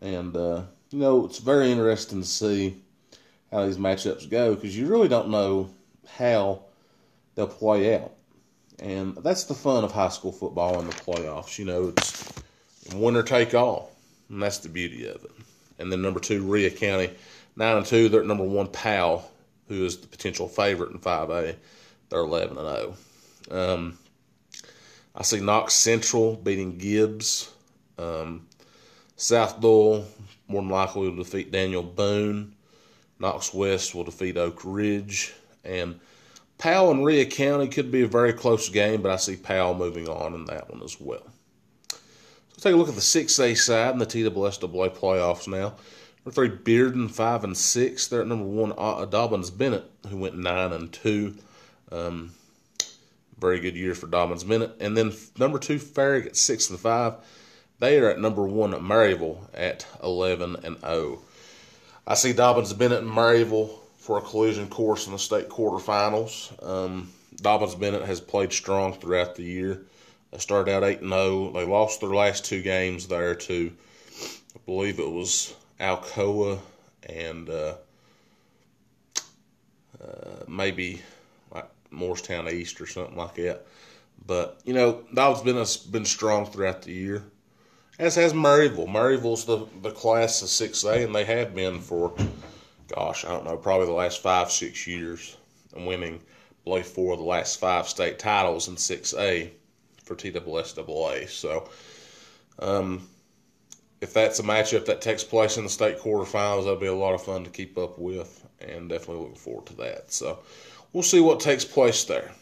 And 0.00 0.36
uh, 0.36 0.62
you 0.90 1.00
know, 1.00 1.26
it's 1.26 1.38
very 1.38 1.72
interesting 1.72 2.20
to 2.20 2.26
see 2.28 2.80
how 3.50 3.66
these 3.66 3.76
matchups 3.76 4.30
go 4.30 4.54
because 4.54 4.78
you 4.78 4.86
really 4.86 5.08
don't 5.08 5.30
know 5.30 5.68
how 6.06 6.62
they'll 7.34 7.48
play 7.48 7.96
out. 7.96 8.12
And 8.82 9.16
that's 9.18 9.44
the 9.44 9.54
fun 9.54 9.84
of 9.84 9.92
high 9.92 10.08
school 10.08 10.32
football 10.32 10.80
in 10.80 10.88
the 10.88 10.92
playoffs. 10.92 11.56
You 11.56 11.66
know, 11.66 11.88
it's 11.88 12.32
winner 12.92 13.22
take 13.22 13.54
all, 13.54 13.92
and 14.28 14.42
that's 14.42 14.58
the 14.58 14.68
beauty 14.68 15.06
of 15.06 15.24
it. 15.24 15.30
And 15.78 15.90
then 15.90 16.02
number 16.02 16.18
two, 16.18 16.42
Rhea 16.42 16.68
County, 16.68 17.10
nine 17.54 17.76
and 17.76 17.86
two. 17.86 18.08
They're 18.08 18.22
at 18.22 18.26
number 18.26 18.42
one, 18.42 18.66
Powell, 18.66 19.30
who 19.68 19.84
is 19.84 19.98
the 19.98 20.08
potential 20.08 20.48
favorite 20.48 20.90
in 20.90 20.98
five 20.98 21.30
A. 21.30 21.54
They're 22.08 22.18
eleven 22.18 22.58
and 22.58 22.66
zero. 22.66 22.96
Oh. 23.52 23.74
Um, 23.74 23.98
I 25.14 25.22
see 25.22 25.40
Knox 25.40 25.74
Central 25.74 26.34
beating 26.34 26.76
Gibbs. 26.76 27.52
Um, 27.98 28.48
South 29.14 29.60
Doyle 29.60 30.04
more 30.48 30.60
than 30.60 30.70
likely 30.70 31.08
will 31.08 31.16
defeat 31.16 31.52
Daniel 31.52 31.84
Boone. 31.84 32.56
Knox 33.20 33.54
West 33.54 33.94
will 33.94 34.04
defeat 34.04 34.36
Oak 34.36 34.60
Ridge. 34.64 35.32
And 35.64 36.00
Powell 36.62 36.92
and 36.92 37.04
Rhea 37.04 37.26
County 37.26 37.66
could 37.66 37.90
be 37.90 38.02
a 38.02 38.06
very 38.06 38.32
close 38.32 38.68
game, 38.68 39.02
but 39.02 39.10
I 39.10 39.16
see 39.16 39.34
Powell 39.34 39.74
moving 39.74 40.08
on 40.08 40.32
in 40.32 40.44
that 40.44 40.70
one 40.70 40.80
as 40.84 41.00
well. 41.00 41.26
So 41.88 42.60
take 42.60 42.74
a 42.74 42.76
look 42.76 42.88
at 42.88 42.94
the 42.94 43.00
6A 43.00 43.58
side 43.58 43.94
in 43.94 43.98
the 43.98 44.06
TWSAA 44.06 44.96
playoffs 44.96 45.48
now. 45.48 45.74
Number 46.24 46.30
three, 46.30 46.50
Bearden, 46.50 47.10
five 47.10 47.42
and 47.42 47.56
six. 47.56 48.06
They're 48.06 48.20
at 48.20 48.28
number 48.28 48.44
one, 48.44 48.70
Dobyns-Bennett, 48.70 49.90
who 50.08 50.18
went 50.18 50.38
nine 50.38 50.72
and 50.72 50.92
two. 50.92 51.34
Um, 51.90 52.30
very 53.40 53.58
good 53.58 53.74
year 53.74 53.96
for 53.96 54.06
Dobyns-Bennett. 54.06 54.76
And 54.78 54.96
then 54.96 55.12
number 55.40 55.58
two, 55.58 55.80
Farragut, 55.80 56.36
six 56.36 56.70
and 56.70 56.78
five. 56.78 57.14
They 57.80 57.98
are 57.98 58.10
at 58.10 58.20
number 58.20 58.46
one, 58.46 58.70
Maryville, 58.70 59.48
at 59.52 59.84
eleven 60.00 60.54
and 60.62 60.78
zero. 60.78 61.18
Oh. 61.18 61.22
I 62.06 62.14
see 62.14 62.32
Dobyns-Bennett 62.32 63.02
and 63.02 63.10
Maryville 63.10 63.81
for 64.02 64.18
a 64.18 64.20
collision 64.20 64.68
course 64.68 65.06
in 65.06 65.12
the 65.12 65.18
state 65.18 65.48
quarterfinals. 65.48 66.50
Um, 66.60 67.08
Dobyns-Bennett 67.36 68.02
has 68.02 68.20
played 68.20 68.52
strong 68.52 68.92
throughout 68.92 69.36
the 69.36 69.44
year. 69.44 69.82
They 70.32 70.38
started 70.38 70.72
out 70.72 70.82
8 70.82 71.00
0. 71.00 71.52
They 71.52 71.64
lost 71.64 72.00
their 72.00 72.10
last 72.10 72.44
two 72.44 72.62
games 72.62 73.06
there 73.06 73.36
to, 73.36 73.72
I 74.56 74.58
believe 74.66 74.98
it 74.98 75.08
was 75.08 75.54
Alcoa 75.78 76.58
and 77.08 77.48
uh, 77.48 77.74
uh, 80.02 80.44
maybe 80.48 81.00
like 81.54 81.68
Morristown 81.92 82.48
East 82.48 82.80
or 82.80 82.88
something 82.88 83.16
like 83.16 83.36
that. 83.36 83.64
But, 84.26 84.60
you 84.64 84.74
know, 84.74 85.04
Dobyns-Bennett's 85.14 85.76
been 85.76 86.04
strong 86.04 86.46
throughout 86.46 86.82
the 86.82 86.92
year 86.92 87.22
as 88.00 88.16
has 88.16 88.32
Maryville. 88.32 88.88
Maryville's 88.88 89.44
the, 89.44 89.66
the 89.80 89.92
class 89.92 90.42
of 90.42 90.48
6A, 90.48 91.04
and 91.04 91.14
they 91.14 91.24
have 91.24 91.54
been 91.54 91.80
for, 91.80 92.12
gosh, 92.94 93.24
I 93.24 93.28
don't 93.28 93.44
know, 93.44 93.56
probably 93.56 93.86
the 93.86 93.92
last 93.92 94.22
five, 94.22 94.50
six 94.50 94.86
years, 94.86 95.36
And 95.74 95.86
winning, 95.86 96.20
believe, 96.64 96.86
four 96.86 97.14
of 97.14 97.18
the 97.18 97.24
last 97.24 97.58
five 97.58 97.88
state 97.88 98.18
titles 98.18 98.68
in 98.68 98.76
6A 98.76 99.50
for 100.04 100.14
TWSAA. 100.14 101.28
So, 101.28 101.68
um, 102.58 103.08
if 104.00 104.12
that's 104.12 104.40
a 104.40 104.42
matchup 104.42 104.84
that 104.86 105.00
takes 105.00 105.24
place 105.24 105.56
in 105.56 105.64
the 105.64 105.70
state 105.70 105.98
quarterfinals, 105.98 106.64
that'll 106.64 106.76
be 106.76 106.86
a 106.86 106.94
lot 106.94 107.14
of 107.14 107.22
fun 107.22 107.44
to 107.44 107.50
keep 107.50 107.78
up 107.78 107.98
with, 107.98 108.46
and 108.60 108.88
definitely 108.88 109.22
looking 109.22 109.36
forward 109.36 109.66
to 109.66 109.76
that. 109.76 110.12
So, 110.12 110.40
we'll 110.92 111.02
see 111.02 111.20
what 111.20 111.40
takes 111.40 111.64
place 111.64 112.04
there. 112.04 112.32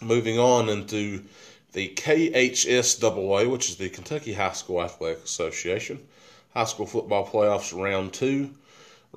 Moving 0.00 0.38
on 0.38 0.68
into 0.68 1.24
the 1.72 1.88
KHSAA, 1.90 3.50
which 3.50 3.68
is 3.68 3.76
the 3.76 3.88
Kentucky 3.90 4.32
High 4.32 4.52
School 4.52 4.82
Athletic 4.82 5.24
Association. 5.24 6.06
High 6.54 6.64
school 6.64 6.86
football 6.86 7.28
playoffs 7.28 7.78
round 7.78 8.14
two. 8.14 8.50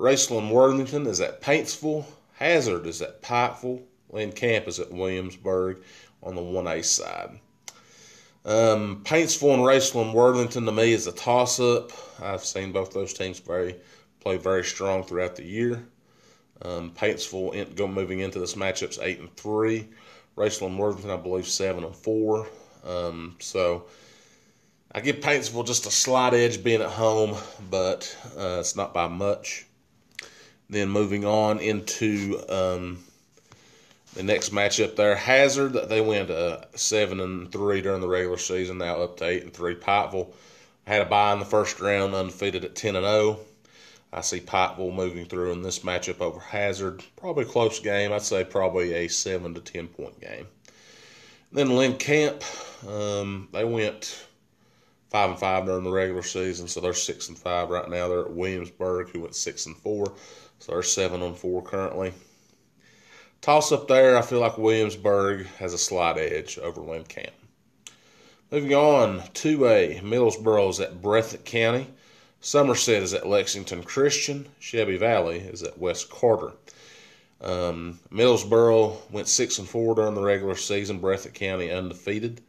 Raceland 0.00 0.50
Worthington 0.50 1.06
is 1.06 1.20
at 1.20 1.42
Paintsville. 1.42 2.06
Hazard 2.32 2.86
is 2.86 3.02
at 3.02 3.20
Pikeville. 3.20 3.82
Lynn 4.08 4.32
Camp 4.32 4.66
is 4.66 4.80
at 4.80 4.90
Williamsburg 4.90 5.82
on 6.22 6.34
the 6.34 6.40
1A 6.40 6.82
side. 6.82 7.38
Um, 8.46 9.02
Paintsville 9.04 9.52
and 9.52 9.62
Raceland 9.62 10.14
Worthington 10.14 10.64
to 10.64 10.72
me 10.72 10.94
is 10.94 11.06
a 11.06 11.12
toss 11.12 11.60
up. 11.60 11.92
I've 12.22 12.46
seen 12.46 12.72
both 12.72 12.92
those 12.94 13.12
teams 13.12 13.40
very 13.40 13.76
play 14.20 14.38
very 14.38 14.64
strong 14.64 15.02
throughout 15.02 15.36
the 15.36 15.44
year. 15.44 15.84
Um, 16.62 16.92
Paintsville 16.92 17.52
in, 17.52 17.74
go 17.74 17.86
moving 17.86 18.20
into 18.20 18.38
this 18.38 18.54
matchup's 18.54 18.98
eight 19.02 19.20
and 19.20 19.34
three. 19.36 19.86
Raceland 20.34 20.78
Worthington, 20.78 21.10
I 21.10 21.18
believe, 21.18 21.46
seven 21.46 21.84
and 21.84 21.94
four. 21.94 22.48
Um, 22.86 23.36
so 23.38 23.84
I 24.92 25.00
give 25.00 25.16
Paintsville 25.16 25.66
just 25.66 25.84
a 25.84 25.90
slight 25.90 26.32
edge 26.32 26.64
being 26.64 26.80
at 26.80 26.88
home, 26.88 27.36
but 27.70 28.16
uh, 28.38 28.56
it's 28.60 28.76
not 28.76 28.94
by 28.94 29.06
much. 29.06 29.66
Then 30.70 30.88
moving 30.88 31.24
on 31.24 31.58
into 31.58 32.40
um, 32.48 33.04
the 34.14 34.22
next 34.22 34.50
matchup 34.52 34.96
there, 34.96 35.16
Hazard. 35.16 35.72
They 35.72 36.00
went 36.00 36.30
uh, 36.30 36.62
seven 36.76 37.20
and 37.20 37.50
three 37.50 37.82
during 37.82 38.00
the 38.00 38.08
regular 38.08 38.38
season. 38.38 38.78
Now 38.78 39.02
up 39.02 39.16
to 39.18 39.26
eight 39.26 39.42
and 39.42 39.52
three. 39.52 39.74
Pikeville 39.74 40.32
had 40.86 41.02
a 41.02 41.04
bye 41.04 41.32
in 41.32 41.40
the 41.40 41.44
first 41.44 41.80
round, 41.80 42.14
undefeated 42.14 42.64
at 42.64 42.76
ten 42.76 42.96
and 42.96 43.04
zero. 43.04 43.12
Oh. 43.14 43.40
I 44.12 44.22
see 44.22 44.40
Pikeville 44.40 44.94
moving 44.94 45.26
through 45.26 45.52
in 45.52 45.62
this 45.62 45.80
matchup 45.80 46.20
over 46.20 46.40
Hazard. 46.40 47.04
Probably 47.16 47.44
a 47.44 47.48
close 47.48 47.78
game. 47.78 48.12
I'd 48.12 48.22
say 48.22 48.44
probably 48.44 48.92
a 48.94 49.08
seven 49.08 49.54
to 49.54 49.60
ten 49.60 49.86
point 49.88 50.20
game. 50.20 50.46
Then 51.52 51.76
Lynn 51.76 51.96
Camp, 51.96 52.42
um, 52.88 53.48
they 53.52 53.64
went 53.64 54.24
five 55.10 55.30
and 55.30 55.38
five 55.38 55.64
during 55.66 55.84
the 55.84 55.90
regular 55.90 56.22
season, 56.22 56.68
so 56.68 56.80
they're 56.80 56.92
six 56.92 57.28
and 57.28 57.38
five 57.38 57.70
right 57.70 57.88
now. 57.88 58.08
They're 58.08 58.26
at 58.26 58.32
Williamsburg, 58.32 59.10
who 59.10 59.20
went 59.20 59.34
six 59.34 59.66
and 59.66 59.76
four, 59.76 60.12
so 60.60 60.72
they're 60.72 60.82
seven 60.82 61.22
and 61.22 61.36
four 61.36 61.62
currently. 61.62 62.12
Toss 63.40 63.72
up 63.72 63.88
there, 63.88 64.16
I 64.16 64.22
feel 64.22 64.40
like 64.40 64.58
Williamsburg 64.58 65.46
has 65.58 65.72
a 65.72 65.78
slight 65.78 66.18
edge 66.18 66.58
over 66.58 66.82
Camp. 67.04 67.32
Moving 68.52 68.74
on, 68.74 69.20
2A, 69.20 70.02
Middlesboro 70.02 70.68
is 70.68 70.78
at 70.78 71.00
Breathitt 71.00 71.44
County. 71.44 71.88
Somerset 72.40 73.02
is 73.02 73.14
at 73.14 73.26
Lexington 73.26 73.82
Christian. 73.82 74.48
Shelby 74.58 74.96
Valley 74.96 75.38
is 75.38 75.62
at 75.62 75.78
West 75.78 76.10
Carter. 76.10 76.52
Um, 77.40 78.00
Middlesboro 78.10 79.10
went 79.10 79.28
six 79.28 79.58
and 79.58 79.68
four 79.68 79.94
during 79.94 80.14
the 80.14 80.22
regular 80.22 80.56
season. 80.56 81.00
Breathitt 81.00 81.34
County 81.34 81.70
undefeated. 81.70 82.42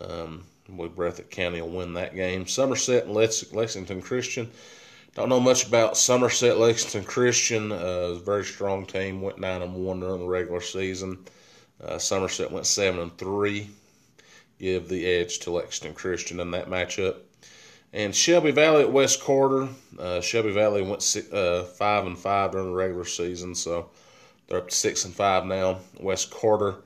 Um, 0.00 0.44
Breathitt 0.68 1.30
County 1.30 1.60
will 1.60 1.70
win 1.70 1.94
that 1.94 2.14
game. 2.14 2.46
Somerset 2.46 3.06
and 3.06 3.14
Lex- 3.14 3.52
Lexington 3.52 4.02
Christian. 4.02 4.50
Don't 5.18 5.30
know 5.30 5.40
much 5.40 5.66
about 5.66 5.96
Somerset 5.96 6.58
Lexington 6.58 7.02
Christian. 7.02 7.72
Uh, 7.72 7.74
a 7.74 8.14
very 8.20 8.44
strong 8.44 8.86
team. 8.86 9.20
Went 9.20 9.40
nine 9.40 9.62
and 9.62 9.74
one 9.74 9.98
during 9.98 10.20
the 10.20 10.28
regular 10.28 10.60
season. 10.60 11.18
Uh, 11.82 11.98
Somerset 11.98 12.52
went 12.52 12.66
seven 12.66 13.00
and 13.00 13.18
three. 13.18 13.68
Give 14.60 14.88
the 14.88 15.04
edge 15.04 15.40
to 15.40 15.50
Lexington 15.50 15.96
Christian 15.96 16.38
in 16.38 16.52
that 16.52 16.68
matchup. 16.68 17.16
And 17.92 18.14
Shelby 18.14 18.52
Valley 18.52 18.82
at 18.82 18.92
West 18.92 19.20
Carter. 19.20 19.66
Uh, 19.98 20.20
Shelby 20.20 20.52
Valley 20.52 20.82
went 20.82 21.02
six, 21.02 21.32
uh, 21.32 21.64
five 21.64 22.06
and 22.06 22.16
five 22.16 22.52
during 22.52 22.68
the 22.68 22.76
regular 22.76 23.04
season, 23.04 23.56
so 23.56 23.90
they're 24.46 24.58
up 24.58 24.68
to 24.68 24.74
six 24.76 25.04
and 25.04 25.12
five 25.12 25.44
now. 25.44 25.80
West 25.98 26.30
Carter 26.30 26.76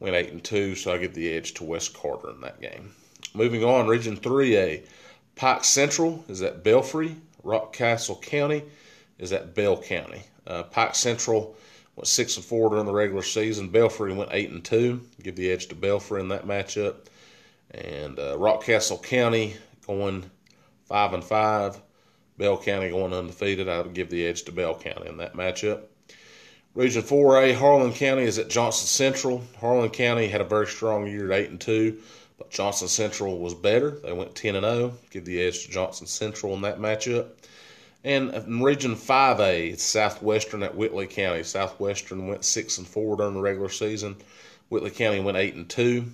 went 0.00 0.16
eight 0.16 0.32
and 0.32 0.42
two, 0.42 0.74
so 0.74 0.92
I 0.92 0.98
give 0.98 1.14
the 1.14 1.32
edge 1.32 1.54
to 1.54 1.64
West 1.64 1.94
Carter 1.94 2.30
in 2.30 2.40
that 2.40 2.60
game. 2.60 2.90
Moving 3.34 3.62
on, 3.62 3.86
Region 3.86 4.16
3A. 4.16 4.84
Pike 5.36 5.62
Central 5.62 6.24
is 6.28 6.42
at 6.42 6.64
Belfry. 6.64 7.14
Rockcastle 7.48 8.20
County 8.20 8.62
is 9.18 9.32
at 9.32 9.54
Bell 9.54 9.80
County. 9.80 10.22
Uh, 10.46 10.64
Pike 10.64 10.94
Central 10.94 11.56
went 11.96 12.06
six 12.06 12.36
and 12.36 12.44
four 12.44 12.70
during 12.70 12.84
the 12.84 12.92
regular 12.92 13.22
season. 13.22 13.70
Belfry 13.70 14.12
went 14.12 14.30
eight 14.32 14.50
and 14.50 14.64
two. 14.64 15.00
Give 15.22 15.34
the 15.34 15.50
edge 15.50 15.66
to 15.68 15.74
Belfry 15.74 16.20
in 16.20 16.28
that 16.28 16.46
matchup. 16.46 17.06
And 17.70 18.18
uh, 18.18 18.36
Rockcastle 18.36 19.02
County 19.02 19.56
going 19.86 20.30
five 20.84 21.14
and 21.14 21.24
five. 21.24 21.80
Bell 22.36 22.58
County 22.58 22.90
going 22.90 23.12
undefeated. 23.12 23.68
I 23.68 23.80
would 23.80 23.94
give 23.94 24.10
the 24.10 24.26
edge 24.26 24.42
to 24.44 24.52
Bell 24.52 24.74
County 24.74 25.08
in 25.08 25.16
that 25.16 25.34
matchup. 25.34 25.82
Region 26.74 27.02
4A, 27.02 27.56
Harlan 27.56 27.92
County 27.92 28.22
is 28.22 28.38
at 28.38 28.48
Johnson 28.48 28.86
Central. 28.86 29.42
Harlan 29.58 29.90
County 29.90 30.28
had 30.28 30.40
a 30.40 30.44
very 30.44 30.66
strong 30.66 31.08
year 31.08 31.32
at 31.32 31.40
8 31.40 31.50
and 31.50 31.60
2, 31.60 31.98
but 32.38 32.50
Johnson 32.50 32.88
Central 32.88 33.38
was 33.38 33.54
better. 33.54 33.90
They 33.90 34.12
went 34.12 34.34
10 34.34 34.56
and 34.56 34.64
0. 34.64 34.94
Give 35.10 35.24
the 35.24 35.42
edge 35.42 35.64
to 35.64 35.70
Johnson 35.70 36.06
Central 36.06 36.54
in 36.54 36.62
that 36.62 36.78
matchup. 36.78 37.26
And 38.04 38.32
in 38.32 38.62
Region 38.62 38.94
5A, 38.94 39.72
it's 39.72 39.82
Southwestern 39.82 40.62
at 40.62 40.76
Whitley 40.76 41.08
County. 41.08 41.42
Southwestern 41.42 42.28
went 42.28 42.44
six 42.44 42.78
and 42.78 42.86
four 42.86 43.16
during 43.16 43.34
the 43.34 43.40
regular 43.40 43.68
season. 43.68 44.16
Whitley 44.68 44.90
County 44.90 45.20
went 45.20 45.36
eight 45.36 45.54
and 45.54 45.68
two. 45.68 46.06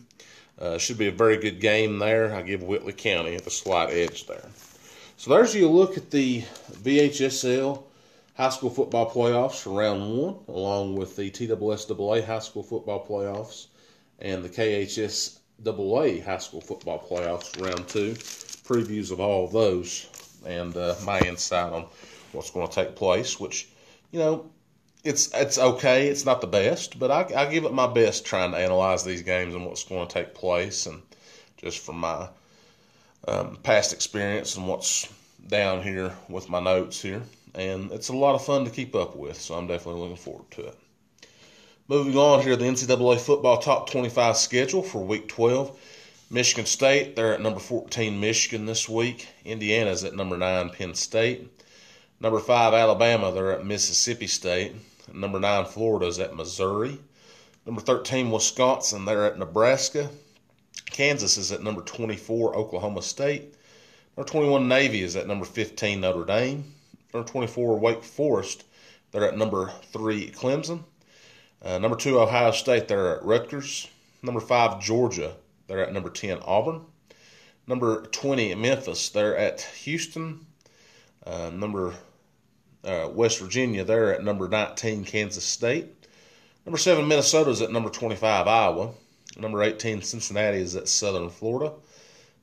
Uh, 0.59 0.79
should 0.79 0.99
be 0.99 1.09
a 1.09 1.13
very 1.13 1.37
good 1.37 1.61
game 1.61 1.99
there. 1.99 2.35
I 2.35 2.43
give 2.43 2.63
Whitley 2.63 2.93
County 2.93 3.35
a 3.35 3.51
slight 3.51 3.91
edge 3.91 4.27
there. 4.27 4.49
So 5.17 5.31
there's 5.31 5.55
you 5.55 5.69
look 5.69 5.97
at 5.97 6.11
the 6.11 6.43
VHSL 6.73 7.83
high 8.35 8.49
school 8.49 8.71
football 8.71 9.11
playoffs 9.11 9.63
for 9.63 9.71
round 9.71 10.19
one, 10.19 10.37
along 10.49 10.97
with 10.97 11.17
the 11.17 11.31
TSSAA 11.31 12.25
high 12.25 12.39
school 12.39 12.63
football 12.63 13.07
playoffs 13.07 13.67
and 14.19 14.45
the 14.45 14.49
KHSAA 15.73 16.25
high 16.25 16.39
school 16.39 16.61
football 16.61 16.99
playoffs 16.99 17.61
round 17.61 17.89
two. 17.89 18.13
Previews 18.65 19.11
of 19.11 19.21
all 19.21 19.45
of 19.45 19.53
those 19.53 20.09
and 20.47 20.77
uh, 20.77 20.95
my 21.05 21.21
insight 21.21 21.73
on 21.73 21.87
what's 22.33 22.51
going 22.51 22.69
to 22.69 22.75
take 22.75 22.97
place, 22.97 23.39
which, 23.39 23.69
you 24.11 24.19
know, 24.19 24.51
it's 25.05 25.31
it's 25.35 25.59
okay. 25.59 26.09
It's 26.09 26.25
not 26.25 26.41
the 26.41 26.47
best, 26.47 26.99
but 26.99 27.11
I, 27.11 27.27
I 27.37 27.51
give 27.51 27.65
it 27.65 27.73
my 27.73 27.87
best 27.87 28.25
trying 28.25 28.53
to 28.53 28.59
analyze 28.59 29.05
these 29.05 29.23
games 29.23 29.55
and 29.55 29.67
what's 29.67 29.85
going 29.85 30.07
to 30.07 30.13
take 30.13 30.35
place, 30.35 30.87
and 30.87 31.03
just 31.59 31.79
from 31.85 31.99
my 31.99 32.29
um, 33.29 33.59
past 33.63 33.93
experience 33.93 34.57
and 34.57 34.67
what's 34.67 35.13
down 35.49 35.83
here 35.83 36.15
with 36.29 36.49
my 36.49 36.61
notes 36.61 37.03
here. 37.03 37.23
And 37.55 37.93
it's 37.93 38.09
a 38.09 38.17
lot 38.17 38.35
of 38.35 38.45
fun 38.45 38.65
to 38.65 38.71
keep 38.71 38.95
up 38.95 39.15
with, 39.15 39.41
so 39.41 39.55
I'm 39.55 39.67
definitely 39.67 40.01
looking 40.01 40.17
forward 40.17 40.51
to 40.53 40.69
it. 40.69 40.79
Moving 41.87 42.17
on 42.17 42.41
here, 42.41 42.57
the 42.57 42.65
NCAA 42.65 43.21
football 43.21 43.59
top 43.59 43.91
25 43.91 44.39
schedule 44.39 44.83
for 44.83 45.05
week 45.05 45.29
12. 45.29 45.79
Michigan 46.31 46.65
State, 46.65 47.15
they're 47.15 47.35
at 47.35 47.43
number 47.43 47.61
14, 47.61 48.19
Michigan 48.19 48.65
this 48.65 48.89
week. 48.89 49.29
Indiana's 49.45 50.03
at 50.03 50.15
number 50.15 50.39
9, 50.39 50.71
Penn 50.71 50.95
State. 50.95 51.47
Number 52.21 52.41
5, 52.41 52.73
Alabama, 52.73 53.33
they're 53.33 53.53
at 53.53 53.67
Mississippi 53.67 54.27
State. 54.27 54.73
Number 55.13 55.39
9, 55.39 55.67
Florida's 55.67 56.19
at 56.19 56.35
Missouri. 56.35 56.97
Number 57.67 57.83
13, 57.83 58.31
Wisconsin, 58.31 59.05
they're 59.05 59.27
at 59.27 59.39
Nebraska. 59.39 60.09
Kansas 60.87 61.37
is 61.37 61.53
at 61.53 61.63
number 61.63 61.83
24, 61.83 62.57
Oklahoma 62.57 63.03
State. 63.03 63.57
Number 64.17 64.31
21, 64.31 64.67
Navy 64.67 65.03
is 65.03 65.17
at 65.17 65.27
number 65.27 65.45
15, 65.45 66.01
Notre 66.01 66.25
Dame. 66.25 66.65
Number 67.13 67.29
24, 67.29 67.79
Wake 67.79 68.03
Forest, 68.03 68.65
they're 69.13 69.29
at 69.29 69.37
number 69.37 69.71
3, 69.93 70.31
Clemson. 70.31 70.85
Uh, 71.65 71.79
number 71.79 71.97
2, 71.97 72.21
Ohio 72.21 72.51
State, 72.51 72.89
they're 72.89 73.17
at 73.17 73.25
Rutgers. 73.25 73.89
Number 74.23 74.41
5, 74.41 74.83
Georgia, 74.83 75.35
they're 75.67 75.83
at 75.83 75.95
number 75.95 76.11
10, 76.11 76.41
Auburn. 76.45 76.83
Number 77.67 78.03
20, 78.03 78.55
Memphis, 78.55 79.09
they're 79.09 79.37
at 79.37 79.63
Houston. 79.83 80.45
Uh, 81.27 81.49
number 81.51 81.95
uh, 82.85 83.09
West 83.11 83.39
Virginia, 83.39 83.83
they're 83.83 84.15
at 84.15 84.23
number 84.23 84.47
19, 84.47 85.05
Kansas 85.05 85.45
State. 85.45 85.87
Number 86.67 86.77
7, 86.77 87.09
Minnesota 87.09 87.51
is 87.51 87.63
at 87.63 87.73
number 87.73 87.89
25, 87.89 88.47
Iowa. 88.47 88.91
Number 89.39 89.63
18, 89.63 90.03
Cincinnati 90.03 90.59
is 90.59 90.77
at 90.77 90.87
Southern 90.87 91.31
Florida. 91.31 91.73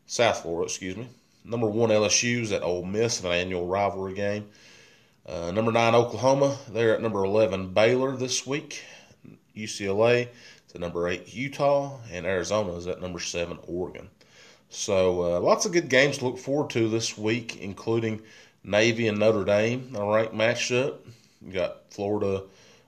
South 0.08 0.42
Florida, 0.42 0.66
excuse 0.66 0.98
me. 0.98 1.08
Number 1.46 1.68
1, 1.68 1.92
LSU 1.92 2.42
is 2.42 2.52
at 2.52 2.64
Ole 2.64 2.86
Miss 2.86 3.20
in 3.20 3.28
an 3.28 3.34
annual 3.34 3.68
rivalry 3.68 4.16
game. 4.16 4.50
Uh, 5.28 5.52
number 5.52 5.72
9, 5.72 5.94
Oklahoma, 5.94 6.58
they're 6.70 6.96
at 6.96 7.02
number 7.02 7.24
11, 7.24 7.74
Baylor 7.74 8.18
this 8.18 8.48
week. 8.48 8.84
UCLA 9.56 10.28
to 10.70 10.80
number 10.80 11.08
eight 11.08 11.34
Utah, 11.34 12.00
and 12.12 12.26
Arizona 12.26 12.74
is 12.74 12.88
at 12.88 13.02
number 13.02 13.20
seven 13.20 13.60
Oregon. 13.68 14.10
So 14.70 15.36
uh, 15.36 15.40
lots 15.42 15.66
of 15.66 15.74
good 15.74 15.90
games 15.90 16.20
to 16.20 16.26
look 16.26 16.38
forward 16.38 16.70
to 16.72 16.88
this 16.88 17.18
week, 17.18 17.58
including 17.58 18.22
Navy 18.64 19.08
and 19.08 19.20
Notre 19.20 19.44
Dame, 19.44 19.94
a 19.96 20.06
ranked 20.06 20.34
matchup. 20.34 20.96
You 21.46 21.52
got 21.52 21.92
Florida 21.92 22.44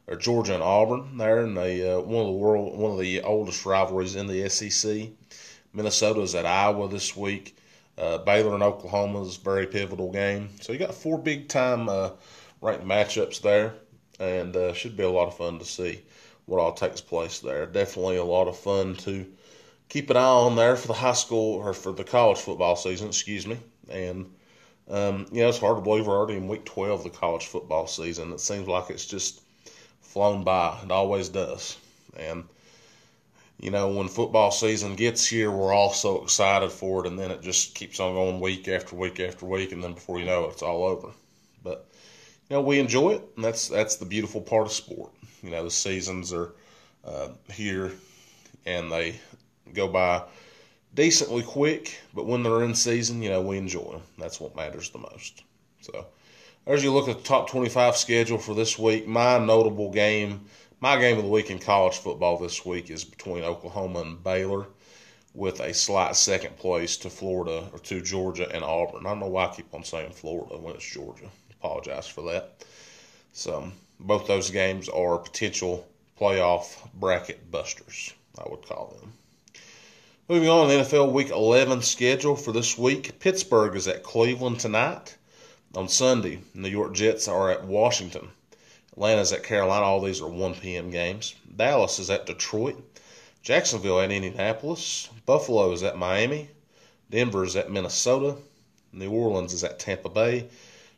or 0.07 0.15
Georgia 0.15 0.53
and 0.53 0.63
Auburn 0.63 1.17
there, 1.17 1.39
and 1.39 1.57
the 1.57 1.97
uh, 1.97 1.99
one 1.99 2.21
of 2.21 2.27
the 2.27 2.39
world 2.39 2.77
one 2.77 2.91
of 2.91 2.99
the 2.99 3.21
oldest 3.21 3.65
rivalries 3.65 4.15
in 4.15 4.27
the 4.27 4.47
SEC. 4.49 5.09
Minnesota 5.73 6.21
is 6.21 6.35
at 6.35 6.45
Iowa 6.45 6.87
this 6.87 7.17
week. 7.17 7.57
Uh, 7.97 8.19
Baylor 8.19 8.53
and 8.53 8.63
Oklahoma 8.63 9.23
is 9.23 9.37
a 9.37 9.41
very 9.41 9.67
pivotal 9.67 10.11
game. 10.11 10.49
So 10.61 10.71
you 10.71 10.79
got 10.79 10.95
four 10.95 11.17
big 11.17 11.49
time 11.49 11.89
uh, 11.89 12.11
ranked 12.61 12.85
matchups 12.85 13.41
there, 13.41 13.73
and 14.19 14.55
uh, 14.55 14.73
should 14.73 14.95
be 14.95 15.03
a 15.03 15.09
lot 15.09 15.27
of 15.27 15.37
fun 15.37 15.59
to 15.59 15.65
see 15.65 16.01
what 16.45 16.59
all 16.59 16.73
takes 16.73 17.01
place 17.01 17.39
there. 17.39 17.65
Definitely 17.65 18.17
a 18.17 18.23
lot 18.23 18.47
of 18.47 18.57
fun 18.57 18.95
to 18.97 19.25
keep 19.89 20.09
an 20.09 20.17
eye 20.17 20.21
on 20.21 20.55
there 20.55 20.75
for 20.75 20.87
the 20.87 20.93
high 20.93 21.13
school 21.13 21.55
or 21.55 21.73
for 21.73 21.91
the 21.91 22.03
college 22.03 22.39
football 22.39 22.75
season, 22.75 23.07
excuse 23.07 23.45
me. 23.47 23.57
And 23.89 24.33
um, 24.89 25.27
know, 25.41 25.49
it's 25.49 25.59
hard 25.59 25.77
to 25.77 25.81
believe 25.81 26.07
we're 26.07 26.17
already 26.17 26.37
in 26.37 26.47
week 26.47 26.65
12 26.65 26.99
of 26.99 27.03
the 27.03 27.17
college 27.17 27.45
football 27.45 27.87
season. 27.87 28.33
It 28.33 28.39
seems 28.39 28.67
like 28.67 28.89
it's 28.89 29.05
just 29.05 29.41
flown 30.01 30.43
by. 30.43 30.79
It 30.83 30.91
always 30.91 31.29
does. 31.29 31.77
And 32.17 32.45
you 33.59 33.71
know, 33.71 33.87
when 33.93 34.09
football 34.09 34.51
season 34.51 34.95
gets 34.95 35.25
here, 35.25 35.49
we're 35.49 35.73
all 35.73 35.93
so 35.93 36.21
excited 36.21 36.69
for 36.69 37.05
it, 37.05 37.07
and 37.07 37.17
then 37.17 37.31
it 37.31 37.41
just 37.41 37.75
keeps 37.75 37.99
on 37.99 38.13
going 38.13 38.41
week 38.41 38.67
after 38.67 38.95
week 38.95 39.19
after 39.21 39.45
week, 39.45 39.71
and 39.71 39.81
then 39.81 39.93
before 39.93 40.19
you 40.19 40.25
know 40.25 40.45
it, 40.45 40.51
it's 40.51 40.61
all 40.61 40.83
over. 40.83 41.11
You 42.53 42.59
know, 42.59 42.65
we 42.65 42.77
enjoy 42.77 43.13
it, 43.13 43.23
and 43.35 43.43
that's 43.43 43.67
that's 43.67 43.95
the 43.95 44.05
beautiful 44.05 44.39
part 44.39 44.67
of 44.67 44.71
sport. 44.71 45.09
You 45.41 45.49
know, 45.49 45.63
the 45.63 45.71
seasons 45.71 46.31
are 46.31 46.53
uh, 47.03 47.29
here 47.51 47.93
and 48.67 48.91
they 48.91 49.19
go 49.73 49.87
by 49.87 50.21
decently 50.93 51.41
quick, 51.41 51.99
but 52.13 52.27
when 52.27 52.43
they're 52.43 52.61
in 52.61 52.75
season, 52.75 53.23
you 53.23 53.31
know, 53.31 53.41
we 53.41 53.57
enjoy 53.57 53.93
them. 53.93 54.03
That's 54.19 54.39
what 54.39 54.55
matters 54.55 54.91
the 54.91 54.99
most. 54.99 55.41
So, 55.81 56.05
as 56.67 56.83
you 56.83 56.93
look 56.93 57.09
at 57.09 57.17
the 57.17 57.23
top 57.23 57.49
25 57.49 57.97
schedule 57.97 58.37
for 58.37 58.53
this 58.53 58.77
week, 58.77 59.07
my 59.07 59.39
notable 59.39 59.91
game, 59.91 60.45
my 60.79 60.99
game 60.99 61.17
of 61.17 61.23
the 61.23 61.31
week 61.31 61.49
in 61.49 61.57
college 61.57 61.97
football 61.97 62.37
this 62.37 62.63
week 62.63 62.91
is 62.91 63.03
between 63.03 63.43
Oklahoma 63.43 64.01
and 64.01 64.23
Baylor 64.23 64.67
with 65.33 65.59
a 65.59 65.73
slight 65.73 66.15
second 66.15 66.55
place 66.57 66.97
to 66.97 67.09
Florida 67.09 67.67
or 67.73 67.79
to 67.79 67.99
Georgia 67.99 68.47
and 68.53 68.63
Auburn. 68.63 69.07
I 69.07 69.09
don't 69.09 69.21
know 69.21 69.27
why 69.27 69.47
I 69.47 69.55
keep 69.55 69.73
on 69.73 69.83
saying 69.83 70.11
Florida 70.11 70.55
when 70.59 70.75
it's 70.75 70.85
Georgia. 70.87 71.31
Apologize 71.63 72.09
for 72.09 72.23
that. 72.23 72.65
So, 73.31 73.71
both 73.97 74.27
those 74.27 74.51
games 74.51 74.89
are 74.89 75.17
potential 75.17 75.87
playoff 76.19 76.75
bracket 76.93 77.49
busters, 77.49 78.13
I 78.37 78.49
would 78.49 78.67
call 78.67 78.97
them. 78.99 79.13
Moving 80.27 80.49
on, 80.49 80.67
the 80.67 80.73
NFL 80.73 81.13
Week 81.13 81.29
11 81.29 81.81
schedule 81.81 82.35
for 82.35 82.51
this 82.51 82.77
week. 82.77 83.17
Pittsburgh 83.19 83.77
is 83.77 83.87
at 83.87 84.03
Cleveland 84.03 84.59
tonight. 84.59 85.15
On 85.73 85.87
Sunday, 85.87 86.41
New 86.53 86.67
York 86.67 86.93
Jets 86.93 87.29
are 87.29 87.49
at 87.49 87.63
Washington. 87.63 88.27
Atlanta's 88.91 89.31
at 89.31 89.45
Carolina. 89.45 89.85
All 89.85 90.01
these 90.01 90.19
are 90.19 90.27
1 90.27 90.55
p.m. 90.55 90.89
games. 90.89 91.33
Dallas 91.55 91.97
is 91.97 92.09
at 92.09 92.25
Detroit. 92.25 92.75
Jacksonville 93.41 94.01
at 94.01 94.11
Indianapolis. 94.11 95.07
Buffalo 95.25 95.71
is 95.71 95.81
at 95.81 95.97
Miami. 95.97 96.49
Denver 97.09 97.45
is 97.45 97.55
at 97.55 97.71
Minnesota. 97.71 98.35
New 98.91 99.11
Orleans 99.11 99.53
is 99.53 99.63
at 99.63 99.79
Tampa 99.79 100.09
Bay. 100.09 100.49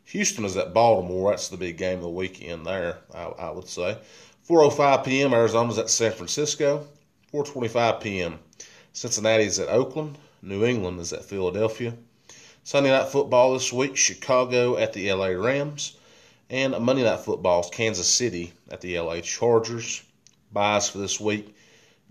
Houston 0.06 0.46
is 0.46 0.56
at 0.56 0.74
Baltimore. 0.74 1.32
That's 1.32 1.50
the 1.50 1.58
big 1.58 1.78
game 1.78 1.98
of 1.98 2.04
the 2.04 2.10
weekend 2.10 2.66
there, 2.66 3.00
I, 3.14 3.24
I 3.24 3.50
would 3.52 3.68
say. 3.68 3.98
4.05 4.48 5.04
p.m. 5.04 5.34
Arizona's 5.34 5.80
at 5.80 5.90
San 5.90 6.12
Francisco. 6.12 6.88
4.25 7.34 8.02
p.m. 8.02 8.40
Cincinnati 8.94 9.46
is 9.46 9.60
at 9.60 9.68
Oakland. 9.68 10.18
New 10.42 10.64
England 10.64 11.00
is 11.00 11.12
at 11.12 11.26
Philadelphia. 11.26 11.94
Sunday 12.64 12.92
night 12.92 13.10
football 13.10 13.54
this 13.54 13.74
week, 13.74 13.98
Chicago 13.98 14.78
at 14.78 14.94
the 14.94 15.12
LA 15.12 15.28
Rams. 15.28 15.98
And 16.50 16.78
Monday 16.80 17.04
night 17.04 17.22
football 17.22 17.62
is 17.62 17.70
Kansas 17.72 18.08
City 18.08 18.54
at 18.70 18.82
the 18.82 19.00
LA 19.00 19.22
Chargers. 19.22 20.04
Buys 20.54 20.88
for 20.88 21.00
this 21.00 21.20
week, 21.20 21.56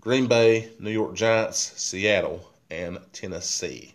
Green 0.01 0.27
Bay, 0.27 0.69
New 0.79 0.91
York 0.91 1.15
Giants, 1.15 1.73
Seattle, 1.81 2.51
and 2.69 2.99
Tennessee. 3.13 3.94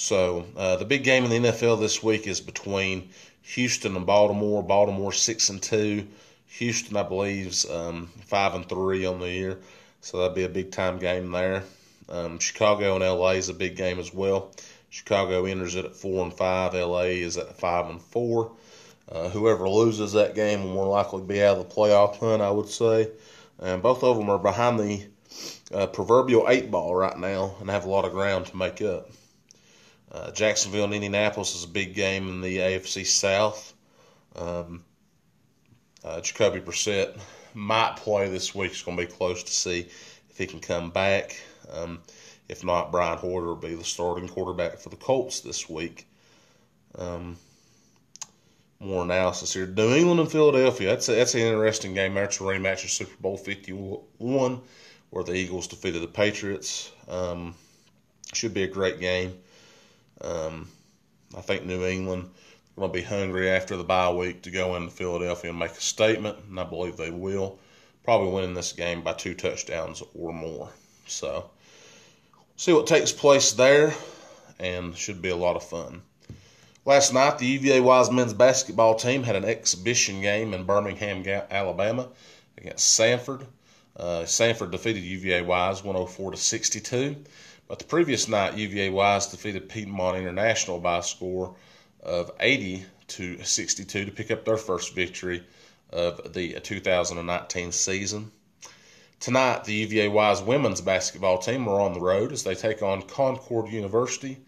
So 0.00 0.46
uh, 0.56 0.76
the 0.76 0.84
big 0.84 1.02
game 1.02 1.24
in 1.24 1.30
the 1.30 1.48
NFL 1.50 1.80
this 1.80 2.04
week 2.04 2.28
is 2.28 2.40
between 2.40 3.10
Houston 3.42 3.96
and 3.96 4.06
Baltimore. 4.06 4.62
Baltimore 4.62 5.12
six 5.12 5.48
and 5.48 5.60
two. 5.60 6.06
Houston, 6.46 6.96
I 6.96 7.02
believe, 7.02 7.64
um, 7.68 8.08
five 8.24 8.54
and 8.54 8.68
three 8.68 9.04
on 9.04 9.18
the 9.18 9.28
year. 9.28 9.58
So 10.00 10.18
that'd 10.18 10.36
be 10.36 10.44
a 10.44 10.48
big 10.48 10.70
time 10.70 11.00
game 11.00 11.32
there. 11.32 11.64
Um, 12.08 12.38
Chicago 12.38 12.94
and 12.94 13.02
LA 13.02 13.30
is 13.30 13.48
a 13.48 13.54
big 13.54 13.74
game 13.74 13.98
as 13.98 14.14
well. 14.14 14.52
Chicago 14.88 15.46
enters 15.46 15.74
it 15.74 15.84
at 15.84 15.96
four 15.96 16.22
and 16.22 16.32
five. 16.32 16.74
LA 16.74 17.10
is 17.18 17.36
at 17.36 17.58
five 17.58 17.90
and 17.90 18.00
four. 18.00 18.52
Uh, 19.10 19.28
whoever 19.30 19.68
loses 19.68 20.12
that 20.12 20.36
game 20.36 20.62
will 20.62 20.74
more 20.74 20.86
likely 20.86 21.22
be 21.22 21.42
out 21.42 21.58
of 21.58 21.68
the 21.68 21.74
playoff 21.74 22.18
hunt, 22.18 22.40
I 22.40 22.52
would 22.52 22.68
say. 22.68 23.10
And 23.58 23.82
both 23.82 24.04
of 24.04 24.16
them 24.16 24.30
are 24.30 24.38
behind 24.38 24.78
the 24.78 25.06
uh, 25.74 25.88
proverbial 25.88 26.46
eight 26.48 26.70
ball 26.70 26.94
right 26.94 27.18
now 27.18 27.56
and 27.58 27.68
have 27.68 27.84
a 27.84 27.90
lot 27.90 28.04
of 28.04 28.12
ground 28.12 28.46
to 28.46 28.56
make 28.56 28.80
up. 28.80 29.10
Uh, 30.10 30.30
Jacksonville 30.30 30.84
and 30.84 30.94
Indianapolis 30.94 31.54
is 31.54 31.64
a 31.64 31.68
big 31.68 31.94
game 31.94 32.28
in 32.28 32.40
the 32.40 32.58
AFC 32.58 33.04
South. 33.04 33.74
Um, 34.36 34.84
uh, 36.04 36.20
Jacoby 36.20 36.60
Brissett 36.60 37.18
might 37.54 37.96
play 37.96 38.28
this 38.28 38.54
week. 38.54 38.70
It's 38.70 38.82
going 38.82 38.96
to 38.96 39.06
be 39.06 39.12
close 39.12 39.42
to 39.42 39.52
see 39.52 39.80
if 40.30 40.38
he 40.38 40.46
can 40.46 40.60
come 40.60 40.90
back. 40.90 41.40
Um, 41.70 42.00
if 42.48 42.64
not, 42.64 42.90
Brian 42.90 43.18
Hoyer 43.18 43.44
will 43.44 43.56
be 43.56 43.74
the 43.74 43.84
starting 43.84 44.28
quarterback 44.28 44.78
for 44.78 44.88
the 44.88 44.96
Colts 44.96 45.40
this 45.40 45.68
week. 45.68 46.06
Um, 46.94 47.36
more 48.80 49.02
analysis 49.02 49.52
here. 49.52 49.66
New 49.66 49.94
England 49.94 50.20
and 50.20 50.30
Philadelphia. 50.30 50.88
That's 50.88 51.08
a, 51.08 51.12
that's 51.12 51.34
an 51.34 51.40
interesting 51.40 51.94
game. 51.94 52.14
That's 52.14 52.40
a 52.40 52.44
rematch 52.44 52.84
of 52.84 52.90
Super 52.90 53.16
Bowl 53.20 53.36
Fifty 53.36 53.72
One, 53.72 54.60
where 55.10 55.24
the 55.24 55.34
Eagles 55.34 55.66
defeated 55.66 56.00
the 56.00 56.08
Patriots. 56.08 56.92
Um, 57.08 57.54
should 58.32 58.54
be 58.54 58.62
a 58.62 58.68
great 58.68 59.00
game. 59.00 59.34
Um, 60.20 60.68
I 61.36 61.40
think 61.40 61.64
New 61.64 61.84
England 61.84 62.30
to 62.80 62.88
be 62.88 63.02
hungry 63.02 63.50
after 63.50 63.76
the 63.76 63.84
bye 63.84 64.12
week 64.12 64.42
to 64.42 64.50
go 64.50 64.76
into 64.76 64.90
Philadelphia 64.90 65.50
and 65.50 65.58
make 65.58 65.72
a 65.72 65.80
statement, 65.80 66.38
and 66.48 66.60
I 66.60 66.64
believe 66.64 66.96
they 66.96 67.10
will. 67.10 67.58
Probably 68.04 68.30
winning 68.30 68.54
this 68.54 68.72
game 68.72 69.02
by 69.02 69.12
two 69.14 69.34
touchdowns 69.34 70.02
or 70.14 70.32
more. 70.32 70.70
So, 71.06 71.50
see 72.56 72.72
what 72.72 72.86
takes 72.86 73.12
place 73.12 73.52
there, 73.52 73.94
and 74.58 74.96
should 74.96 75.20
be 75.20 75.28
a 75.28 75.36
lot 75.36 75.56
of 75.56 75.64
fun. 75.64 76.02
Last 76.84 77.12
night, 77.12 77.38
the 77.38 77.46
UVA 77.46 77.80
Wise 77.80 78.10
men's 78.10 78.32
basketball 78.32 78.94
team 78.94 79.24
had 79.24 79.36
an 79.36 79.44
exhibition 79.44 80.22
game 80.22 80.54
in 80.54 80.64
Birmingham, 80.64 81.22
Alabama, 81.50 82.08
against 82.56 82.98
Samford. 82.98 83.44
Uh, 83.98 84.22
Samford 84.22 84.70
defeated 84.70 85.00
UVA 85.00 85.42
Wise 85.42 85.82
104 85.82 86.30
to 86.30 86.36
62. 86.36 87.16
But 87.66 87.78
the 87.78 87.84
previous 87.84 88.28
night, 88.28 88.56
UVA 88.56 88.90
Wise 88.90 89.26
defeated 89.26 89.68
Piedmont 89.68 90.16
International 90.16 90.78
by 90.78 90.98
a 90.98 91.02
score 91.02 91.54
of 92.02 92.30
80 92.38 92.84
to 93.08 93.42
62 93.42 94.04
to 94.04 94.10
pick 94.12 94.30
up 94.30 94.44
their 94.44 94.56
first 94.56 94.94
victory 94.94 95.44
of 95.90 96.32
the 96.32 96.60
2019 96.60 97.72
season. 97.72 98.30
Tonight, 99.20 99.64
the 99.64 99.74
UVA 99.74 100.08
Wise 100.08 100.40
women's 100.40 100.80
basketball 100.80 101.38
team 101.38 101.66
are 101.66 101.80
on 101.80 101.92
the 101.92 102.00
road 102.00 102.30
as 102.30 102.44
they 102.44 102.54
take 102.54 102.82
on 102.82 103.02
Concord 103.02 103.68
University 103.68 104.38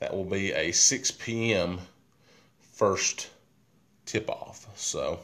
that 0.00 0.14
will 0.14 0.24
be 0.24 0.52
a 0.52 0.70
6 0.72 1.10
p.m. 1.12 1.80
first 2.72 3.30
tip 4.06 4.28
off. 4.28 4.66
So, 4.76 5.20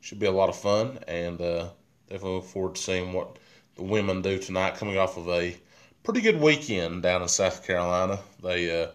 should 0.00 0.18
be 0.18 0.26
a 0.26 0.32
lot 0.32 0.48
of 0.48 0.56
fun, 0.56 0.98
and 1.06 1.40
uh, 1.40 1.68
definitely 2.10 2.36
look 2.36 2.44
forward 2.44 2.74
to 2.74 2.82
seeing 2.82 3.12
what 3.12 3.38
the 3.76 3.84
women 3.84 4.20
do 4.20 4.36
tonight, 4.36 4.74
coming 4.74 4.98
off 4.98 5.16
of 5.16 5.28
a 5.28 5.56
pretty 6.02 6.20
good 6.20 6.40
weekend 6.40 7.02
down 7.02 7.22
in 7.22 7.28
South 7.28 7.64
Carolina. 7.64 8.18
They 8.42 8.82
uh, 8.82 8.88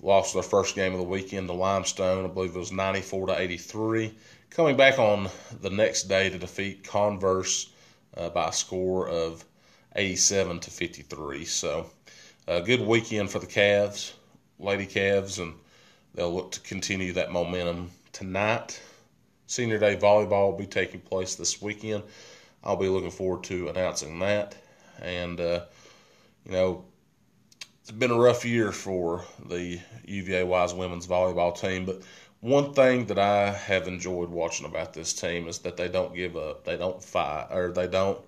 lost 0.00 0.34
their 0.34 0.42
first 0.42 0.76
game 0.76 0.92
of 0.92 0.98
the 0.98 1.04
weekend 1.04 1.48
to 1.48 1.52
Limestone. 1.52 2.24
I 2.24 2.28
believe 2.28 2.54
it 2.54 2.58
was 2.58 2.70
94 2.70 3.26
to 3.26 3.40
83. 3.40 4.14
Coming 4.50 4.76
back 4.76 5.00
on 5.00 5.28
the 5.62 5.70
next 5.70 6.04
day 6.04 6.30
to 6.30 6.38
defeat 6.38 6.84
Converse 6.84 7.72
uh, 8.16 8.28
by 8.28 8.50
a 8.50 8.52
score 8.52 9.08
of 9.08 9.44
87 9.96 10.60
to 10.60 10.70
53. 10.70 11.44
So, 11.44 11.90
a 12.46 12.60
good 12.60 12.80
weekend 12.80 13.30
for 13.30 13.40
the 13.40 13.46
Cavs. 13.46 14.12
Lady 14.60 14.86
Cavs, 14.86 15.40
and 15.40 15.54
they'll 16.14 16.32
look 16.32 16.52
to 16.52 16.60
continue 16.60 17.12
that 17.14 17.32
momentum 17.32 17.90
tonight. 18.12 18.80
Senior 19.48 19.78
Day 19.78 19.96
volleyball 19.96 20.52
will 20.52 20.58
be 20.58 20.66
taking 20.66 21.00
place 21.00 21.34
this 21.34 21.60
weekend. 21.60 22.04
I'll 22.64 22.76
be 22.76 22.88
looking 22.88 23.10
forward 23.10 23.44
to 23.44 23.68
announcing 23.68 24.18
that. 24.20 24.56
And, 25.00 25.38
uh, 25.38 25.64
you 26.46 26.52
know, 26.52 26.84
it's 27.80 27.90
been 27.90 28.10
a 28.10 28.18
rough 28.18 28.44
year 28.44 28.72
for 28.72 29.24
the 29.46 29.78
UVA 30.06 30.44
Wise 30.44 30.72
women's 30.72 31.06
volleyball 31.06 31.58
team, 31.58 31.84
but 31.84 32.00
one 32.40 32.74
thing 32.74 33.06
that 33.06 33.18
I 33.18 33.50
have 33.52 33.88
enjoyed 33.88 34.28
watching 34.28 34.66
about 34.66 34.92
this 34.92 35.12
team 35.12 35.48
is 35.48 35.60
that 35.60 35.76
they 35.76 35.88
don't 35.88 36.14
give 36.14 36.36
up. 36.36 36.64
They 36.64 36.76
don't 36.76 37.02
fight, 37.02 37.48
or 37.50 37.72
they 37.72 37.86
don't 37.86 38.20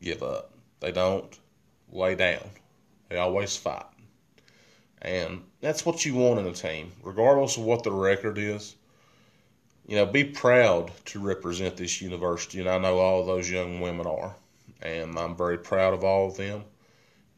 give 0.00 0.22
up. 0.22 0.50
They 0.80 0.92
don't 0.92 1.38
lay 1.92 2.14
down. 2.14 2.48
They 3.08 3.18
always 3.18 3.56
fight. 3.56 3.84
And 5.02 5.42
that's 5.60 5.84
what 5.84 6.04
you 6.04 6.14
want 6.14 6.40
in 6.40 6.46
a 6.46 6.52
team, 6.52 6.92
regardless 7.02 7.56
of 7.56 7.64
what 7.64 7.82
the 7.82 7.92
record 7.92 8.38
is. 8.38 8.76
You 9.90 9.96
know, 9.96 10.06
be 10.06 10.22
proud 10.22 10.92
to 11.06 11.18
represent 11.18 11.76
this 11.76 12.00
university, 12.00 12.60
and 12.60 12.68
I 12.68 12.78
know 12.78 13.00
all 13.00 13.24
those 13.24 13.50
young 13.50 13.80
women 13.80 14.06
are. 14.06 14.36
And 14.80 15.18
I'm 15.18 15.34
very 15.34 15.58
proud 15.58 15.94
of 15.94 16.04
all 16.04 16.28
of 16.28 16.36
them. 16.36 16.62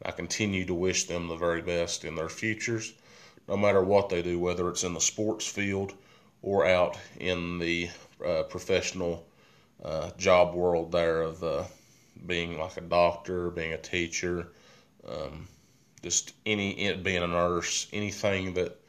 I 0.05 0.11
continue 0.11 0.63
to 0.67 0.73
wish 0.75 1.05
them 1.05 1.27
the 1.27 1.35
very 1.35 1.63
best 1.63 2.05
in 2.05 2.13
their 2.13 2.29
futures, 2.29 2.93
no 3.47 3.57
matter 3.57 3.81
what 3.81 4.09
they 4.09 4.21
do, 4.21 4.37
whether 4.37 4.69
it's 4.69 4.83
in 4.83 4.93
the 4.93 5.01
sports 5.01 5.47
field 5.47 5.93
or 6.43 6.63
out 6.63 6.95
in 7.19 7.57
the 7.57 7.89
uh, 8.23 8.43
professional 8.43 9.25
uh, 9.83 10.11
job 10.19 10.53
world 10.53 10.91
there 10.91 11.23
of 11.23 11.43
uh, 11.43 11.63
being 12.27 12.59
like 12.59 12.77
a 12.77 12.81
doctor, 12.81 13.49
being 13.49 13.73
a 13.73 13.79
teacher, 13.79 14.49
um, 15.07 15.47
just 16.03 16.35
any 16.45 16.93
being 16.97 17.23
a 17.23 17.27
nurse, 17.27 17.87
anything 17.91 18.53
that 18.53 18.79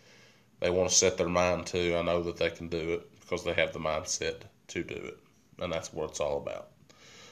they 0.60 0.68
want 0.68 0.90
to 0.90 0.94
set 0.94 1.16
their 1.16 1.30
mind 1.30 1.64
to, 1.68 1.96
I 1.96 2.02
know 2.02 2.22
that 2.24 2.36
they 2.36 2.50
can 2.50 2.68
do 2.68 2.92
it 2.92 3.10
because 3.34 3.56
they 3.56 3.60
have 3.60 3.72
the 3.72 3.80
mindset 3.80 4.42
to 4.68 4.84
do 4.84 4.94
it, 4.94 5.18
and 5.58 5.72
that's 5.72 5.92
what 5.92 6.10
it's 6.10 6.20
all 6.20 6.38
about. 6.38 6.68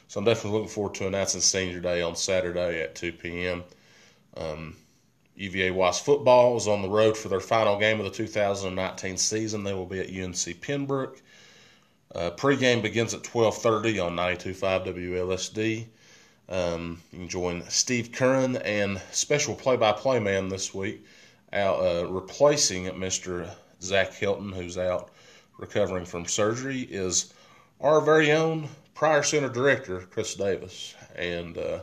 So 0.09 0.19
I'm 0.19 0.25
definitely 0.25 0.59
looking 0.59 0.75
forward 0.75 0.95
to 0.97 1.07
announcing 1.07 1.41
Senior 1.41 1.81
Day 1.81 2.03
on 2.03 2.17
Saturday 2.17 2.83
at 2.83 2.95
2 2.97 3.13
p.m. 3.13 3.63
Um, 4.37 4.77
UVA 5.37 5.71
Wise 5.71 6.01
football 6.01 6.57
is 6.57 6.69
on 6.69 6.83
the 6.83 6.91
road 6.91 7.17
for 7.17 7.29
their 7.29 7.41
final 7.41 7.79
game 7.79 7.99
of 7.99 8.05
the 8.05 8.11
2019 8.11 9.17
season. 9.17 9.65
They 9.65 9.75
will 9.75 9.87
be 9.87 10.01
at 10.01 10.11
UNC 10.11 10.61
Pembroke. 10.61 11.23
Uh, 12.15 12.31
pregame 12.33 12.83
begins 12.83 13.15
at 13.15 13.23
12:30 13.23 14.05
on 14.05 14.17
92.5 14.17 14.85
WLSD. 14.85 15.87
Um, 16.49 17.01
you 17.13 17.21
can 17.21 17.29
join 17.29 17.63
Steve 17.71 18.13
Curran 18.13 18.57
and 18.57 19.01
special 19.13 19.55
play-by-play 19.55 20.19
man 20.19 20.49
this 20.49 20.75
week, 20.75 21.07
out, 21.53 21.79
uh, 21.79 22.07
replacing 22.09 22.85
Mr. 22.87 23.49
Zach 23.81 24.13
Hilton, 24.13 24.53
who's 24.53 24.77
out 24.77 25.12
recovering 25.63 26.05
from 26.05 26.27
surgery, 26.27 26.83
is 26.83 27.33
our 27.81 28.03
very 28.03 28.33
own 28.33 28.69
Prior 28.93 29.23
Center 29.23 29.49
director, 29.49 30.01
Chris 30.11 30.35
Davis. 30.35 30.95
And, 31.17 31.57
uh, 31.57 31.81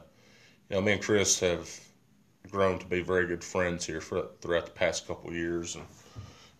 you 0.69 0.75
know, 0.75 0.81
me 0.81 0.91
and 0.91 1.01
Chris 1.01 1.39
have 1.39 1.67
grown 2.51 2.77
to 2.77 2.85
be 2.85 3.01
very 3.01 3.25
good 3.25 3.43
friends 3.43 3.85
here 3.85 4.01
for, 4.01 4.27
throughout 4.41 4.65
the 4.67 4.71
past 4.71 5.07
couple 5.07 5.33
years. 5.33 5.75
And, 5.75 5.85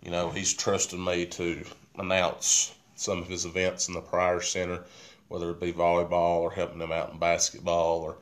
you 0.02 0.10
know, 0.10 0.32
he's 0.32 0.54
trusted 0.54 1.00
me 1.00 1.28
to 1.28 1.64
announce 2.00 2.74
some 2.96 3.20
of 3.20 3.28
his 3.28 3.46
events 3.46 3.88
in 3.88 3.94
the 3.94 4.02
Prior 4.02 4.42
Center 4.42 4.84
whether 5.30 5.52
it 5.52 5.62
be 5.62 5.72
volleyball 5.72 6.42
or 6.42 6.52
helping 6.52 6.80
them 6.80 6.92
out 6.92 7.12
in 7.12 7.20
basketball 7.20 8.02
or 8.02 8.18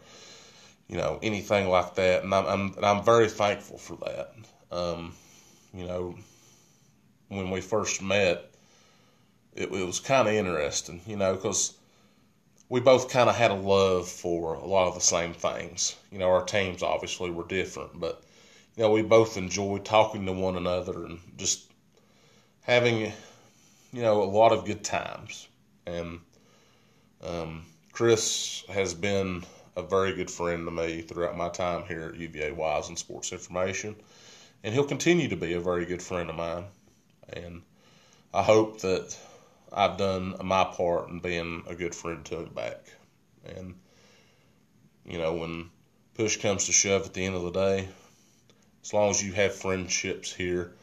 you 0.88 0.98
know 0.98 1.20
anything 1.24 1.68
like 1.68 1.96
that. 1.96 2.24
And 2.24 2.34
I'm 2.34 2.46
I'm, 2.46 2.74
and 2.76 2.86
I'm 2.86 3.04
very 3.04 3.30
thankful 3.30 3.78
for 3.78 3.98
that. 4.06 4.34
Um, 4.72 5.14
you 5.74 5.88
know, 5.88 6.16
when 7.30 7.50
we 7.50 7.62
first 7.62 8.02
met, 8.02 8.47
it, 9.58 9.72
it 9.72 9.86
was 9.86 10.00
kind 10.00 10.28
of 10.28 10.34
interesting, 10.34 11.02
you 11.06 11.18
know, 11.18 11.34
because 11.34 11.74
we 12.70 12.80
both 12.80 13.10
kind 13.10 13.30
of 13.30 13.36
had 13.36 13.52
a 13.52 13.56
love 13.56 14.08
for 14.08 14.54
a 14.56 14.66
lot 14.66 14.88
of 14.88 14.94
the 14.94 15.02
same 15.02 15.34
things. 15.34 15.96
You 16.12 16.20
know, 16.20 16.30
our 16.30 16.44
teams 16.44 16.84
obviously 16.84 17.32
were 17.32 17.48
different, 17.48 18.00
but 18.00 18.24
you 18.76 18.84
know, 18.84 18.92
we 18.92 19.02
both 19.02 19.38
enjoyed 19.38 19.84
talking 19.84 20.26
to 20.26 20.34
one 20.34 20.56
another 20.56 21.06
and 21.06 21.20
just 21.38 21.72
having, 22.62 23.12
you 23.92 24.02
know, 24.02 24.22
a 24.22 24.26
lot 24.26 24.52
of 24.52 24.66
good 24.66 24.84
times. 24.84 25.48
And 25.88 26.20
um, 27.24 27.66
Chris 27.92 28.64
has 28.70 28.94
been 28.94 29.44
a 29.76 29.82
very 29.82 30.14
good 30.14 30.30
friend 30.30 30.66
to 30.68 30.72
me 30.72 31.02
throughout 31.02 31.38
my 31.38 31.50
time 31.50 31.84
here 31.88 32.12
at 32.14 32.20
UVA 32.20 32.52
Wise 32.52 32.90
and 32.90 32.98
Sports 32.98 33.32
Information, 33.32 33.96
and 34.64 34.74
he'll 34.74 34.84
continue 34.84 35.30
to 35.30 35.36
be 35.36 35.54
a 35.54 35.60
very 35.60 35.86
good 35.86 36.02
friend 36.02 36.30
of 36.30 36.36
mine. 36.36 36.66
And 37.30 37.62
I 38.34 38.44
hope 38.44 38.82
that 38.82 39.18
I've 39.72 39.98
done 39.98 40.36
my 40.44 40.64
part 40.64 41.10
in 41.10 41.20
being 41.20 41.64
a 41.68 41.76
good 41.76 41.94
friend 41.94 42.24
to 42.26 42.40
him 42.40 42.54
back. 42.54 42.84
And 43.46 43.76
you 45.06 45.18
know, 45.18 45.34
when 45.34 45.70
push 46.16 46.38
comes 46.38 46.66
to 46.66 46.72
shove 46.72 47.06
at 47.06 47.14
the 47.14 47.26
end 47.26 47.36
of 47.36 47.44
the 47.44 47.52
day, 47.52 47.88
as 48.84 48.94
long 48.94 49.10
as 49.10 49.24
you 49.24 49.34
have 49.34 49.56
friendships 49.56 50.34
here, 50.34 50.74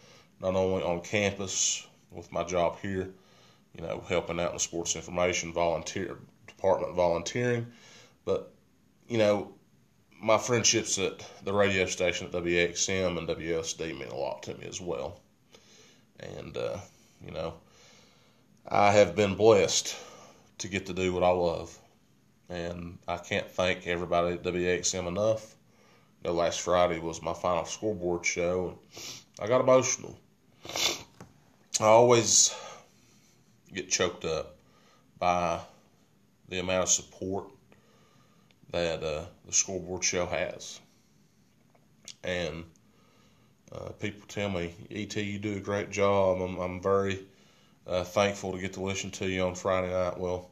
not 0.40 0.55
only 0.55 0.83
on 0.83 1.01
campus 1.01 1.87
with 2.11 2.31
my 2.33 2.44
job 2.44 2.79
here, 2.81 3.11
you 3.75 3.83
know, 3.83 4.03
helping 4.09 4.40
out 4.40 4.51
in 4.51 4.57
the 4.57 4.61
sports 4.61 4.97
information 4.97 5.53
volunteer 5.53 6.18
department 6.47 6.94
volunteering. 6.94 7.66
But, 8.25 8.53
you 9.09 9.18
know, 9.18 9.53
my 10.20 10.38
friendships 10.38 10.99
at 10.99 11.25
the 11.44 11.53
radio 11.53 11.87
station 11.87 12.27
at 12.27 12.33
WXM 12.33 13.18
and 13.18 13.29
WSD 13.29 13.99
mean 13.99 14.09
a 14.09 14.16
lot 14.16 14.42
to 14.44 14.55
me 14.55 14.66
as 14.66 14.81
well. 14.81 15.20
And, 16.20 16.57
uh, 16.57 16.79
you 17.25 17.33
know, 17.33 17.55
I 18.66 18.92
have 18.92 19.14
been 19.14 19.35
blessed 19.35 19.94
to 20.59 20.68
get 20.68 20.87
to 20.87 20.94
do 20.94 21.12
what 21.12 21.22
I 21.22 21.31
love. 21.31 21.79
And 22.48 22.98
I 23.07 23.18
can't 23.18 23.50
thank 23.50 23.87
everybody 23.87 24.35
at 24.35 24.42
WXM 24.42 25.07
enough. 25.07 25.55
You 26.22 26.31
know, 26.31 26.37
last 26.37 26.62
Friday 26.62 26.98
was 26.98 27.20
my 27.20 27.35
final 27.35 27.66
scoreboard 27.66 28.24
show, 28.24 28.68
and 28.68 29.44
I 29.44 29.46
got 29.46 29.61
emotional. 29.61 30.18
I 31.79 31.85
always 31.85 32.55
get 33.72 33.90
choked 33.90 34.24
up 34.24 34.57
by 35.18 35.61
the 36.48 36.61
amount 36.61 36.85
of 36.85 36.88
support 36.88 37.48
that 38.70 39.03
uh, 39.03 39.24
the 39.44 39.53
scoreboard 39.53 40.05
show 40.05 40.24
has. 40.24 40.81
And 42.22 42.64
uh, 43.72 43.90
people 44.00 44.22
tell 44.27 44.48
me, 44.48 44.74
ET, 44.90 45.14
you 45.16 45.38
do 45.38 45.57
a 45.57 45.61
great 45.61 45.90
job. 45.90 46.40
I'm, 46.40 46.59
I'm 46.59 46.81
very 46.81 47.27
uh, 47.87 48.05
thankful 48.05 48.53
to 48.53 48.59
get 48.59 48.73
to 48.75 48.83
listen 48.83 49.11
to 49.12 49.29
you 49.29 49.42
on 49.42 49.55
Friday 49.55 49.92
night. 49.92 50.18
Well, 50.18 50.51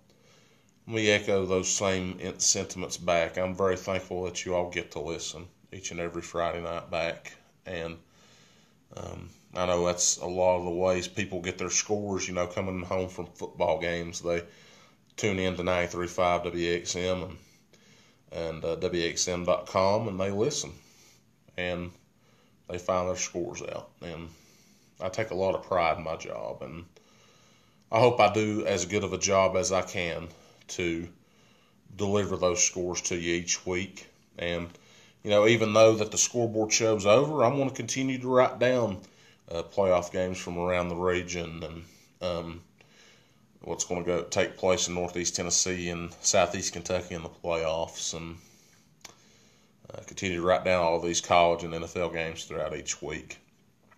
let 0.87 0.97
me 0.97 1.11
echo 1.11 1.47
those 1.47 1.71
same 1.71 2.19
sentiments 2.39 2.97
back. 2.97 3.39
I'm 3.39 3.55
very 3.55 3.77
thankful 3.77 4.25
that 4.25 4.45
you 4.45 4.55
all 4.55 4.71
get 4.71 4.91
to 4.93 5.01
listen 5.01 5.47
each 5.73 5.91
and 5.91 6.01
every 6.01 6.23
Friday 6.23 6.61
night 6.61 6.91
back. 6.91 7.33
And 7.67 7.97
um, 8.97 9.31
I 9.55 9.67
know 9.67 9.87
that's 9.87 10.19
a 10.19 10.27
lot 10.27 10.59
of 10.59 10.65
the 10.65 10.71
ways 10.71 11.09
people 11.09 11.41
get 11.41 11.59
their 11.59 11.71
scores, 11.71 12.27
you 12.27 12.35
know, 12.35 12.47
coming 12.47 12.83
home 12.83 13.09
from 13.09 13.27
football 13.27 13.81
games. 13.81 14.21
They 14.21 14.43
tune 15.17 15.39
in 15.39 15.57
to 15.57 15.63
93.5 15.63 16.53
WXM 16.53 17.23
and, 17.23 17.39
and 18.33 18.65
uh, 18.65 18.77
WXM.com 18.77 20.09
and 20.09 20.21
they 20.21 20.31
listen. 20.31 20.73
And 21.57 21.93
they 22.69 22.79
find 22.79 23.09
their 23.09 23.17
scores 23.17 23.63
out. 23.63 23.91
And 24.01 24.29
I 25.01 25.09
take 25.11 25.31
a 25.31 25.35
lot 25.35 25.55
of 25.55 25.63
pride 25.63 25.99
in 25.99 26.05
my 26.05 26.17
job. 26.17 26.63
And 26.63 26.85
I 27.93 28.01
hope 28.01 28.19
I 28.21 28.33
do 28.33 28.65
as 28.67 28.87
good 28.87 29.05
of 29.05 29.13
a 29.13 29.19
job 29.19 29.55
as 29.55 29.71
I 29.71 29.83
can 29.83 30.29
to 30.69 31.07
deliver 31.95 32.39
those 32.39 32.65
scores 32.65 33.03
to 33.03 33.17
you 33.17 33.35
each 33.35 33.67
week. 33.67 34.07
And, 34.39 34.71
you 35.23 35.29
know, 35.29 35.47
even 35.47 35.75
though 35.75 35.97
that 35.97 36.11
the 36.11 36.17
scoreboard 36.17 36.73
show's 36.73 37.05
over, 37.05 37.45
I'm 37.45 37.57
going 37.57 37.69
to 37.69 37.75
continue 37.75 38.19
to 38.19 38.29
write 38.29 38.59
down 38.59 38.99
uh, 39.51 39.63
playoff 39.63 40.11
games 40.11 40.39
from 40.39 40.57
around 40.57 40.89
the 40.89 40.97
region 40.97 41.63
and 41.63 41.85
um, 42.23 42.61
what's 43.61 43.85
going 43.85 44.03
to 44.03 44.07
go 44.07 44.23
take 44.23 44.57
place 44.57 44.89
in 44.89 44.95
Northeast 44.95 45.37
Tennessee 45.37 45.91
and 45.91 46.15
Southeast 46.23 46.73
Kentucky 46.73 47.15
in 47.15 47.23
the 47.23 47.29
playoffs, 47.29 48.15
and 48.15 48.37
uh, 49.93 50.01
continue 50.07 50.39
to 50.39 50.47
write 50.47 50.65
down 50.65 50.83
all 50.83 50.99
these 50.99 51.21
college 51.21 51.63
and 51.63 51.75
NFL 51.75 52.15
games 52.15 52.45
throughout 52.45 52.75
each 52.75 53.03
week 53.03 53.37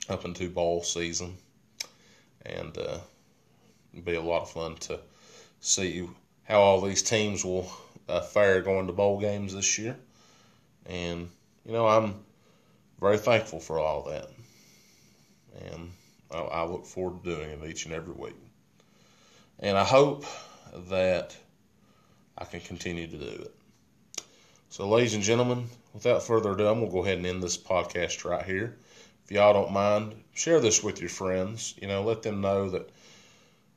up 0.09 0.25
into 0.25 0.49
bowl 0.51 0.83
season, 0.83 1.37
and 2.45 2.77
uh, 2.77 2.99
be 4.03 4.15
a 4.15 4.23
lot 4.23 4.43
of 4.43 4.51
fun 4.51 4.77
to 4.77 5.01
see 5.61 6.09
how 6.45 6.61
all 6.61 6.81
these 6.81 7.03
teams 7.03 7.45
will 7.45 7.71
uh, 8.09 8.21
fare 8.21 8.61
going 8.63 8.87
to 8.87 8.93
bowl 8.93 9.21
games 9.21 9.55
this 9.55 9.79
year. 9.79 9.97
And, 10.87 11.31
you 11.65 11.73
know, 11.73 11.87
I'm 11.87 12.17
very 13.01 13.19
thankful 13.19 13.61
for 13.61 13.79
all 13.79 14.03
that. 14.05 14.29
And 15.71 15.91
I, 16.31 16.39
I 16.39 16.65
look 16.65 16.87
forward 16.87 17.25
to 17.25 17.35
doing 17.35 17.51
it 17.51 17.65
each 17.69 17.87
and 17.87 17.95
every 17.95 18.13
week. 18.13 18.37
And 19.61 19.79
I 19.79 19.85
hope 19.85 20.25
that 20.89 21.37
I 22.37 22.45
can 22.45 22.61
continue 22.61 23.07
to 23.07 23.17
do 23.17 23.43
it. 23.43 23.55
So, 24.69 24.89
ladies 24.89 25.15
and 25.15 25.23
gentlemen, 25.23 25.69
without 25.93 26.25
further 26.25 26.51
ado, 26.51 26.67
I'm 26.67 26.81
going 26.81 26.91
to 26.91 26.93
go 26.93 27.05
ahead 27.05 27.19
and 27.19 27.27
end 27.27 27.43
this 27.43 27.57
podcast 27.57 28.29
right 28.29 28.45
here. 28.45 28.77
If 29.25 29.31
y'all 29.31 29.53
don't 29.53 29.73
mind, 29.73 30.15
share 30.35 30.61
this 30.61 30.83
with 30.83 31.01
your 31.01 31.09
friends. 31.09 31.75
You 31.81 31.87
know, 31.87 32.03
let 32.03 32.23
them 32.23 32.41
know 32.41 32.69
that 32.71 32.91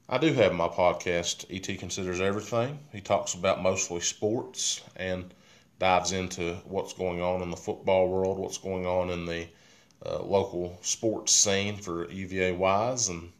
I 0.10 0.17
do 0.20 0.32
have 0.32 0.54
my 0.54 0.70
podcast, 0.70 1.46
ET 1.50 1.80
Considers 1.80 2.22
Everything. 2.22 2.80
He 2.93 3.02
talks 3.02 3.34
about 3.34 3.62
mostly 3.62 4.00
sports 4.00 4.82
and 4.96 5.34
dives 5.80 6.13
into 6.13 6.56
what's 6.63 6.93
going 6.93 7.22
on 7.22 7.41
in 7.41 7.52
the 7.52 7.58
football 7.58 8.08
world, 8.08 8.39
what's 8.39 8.58
going 8.58 8.86
on 8.86 9.10
in 9.10 9.26
the 9.26 9.48
uh, 10.06 10.24
local 10.24 10.78
sports 10.82 11.34
scene 11.34 11.76
for 11.76 12.10
UVA 12.10 12.54
wise, 12.54 13.10
and 13.10 13.34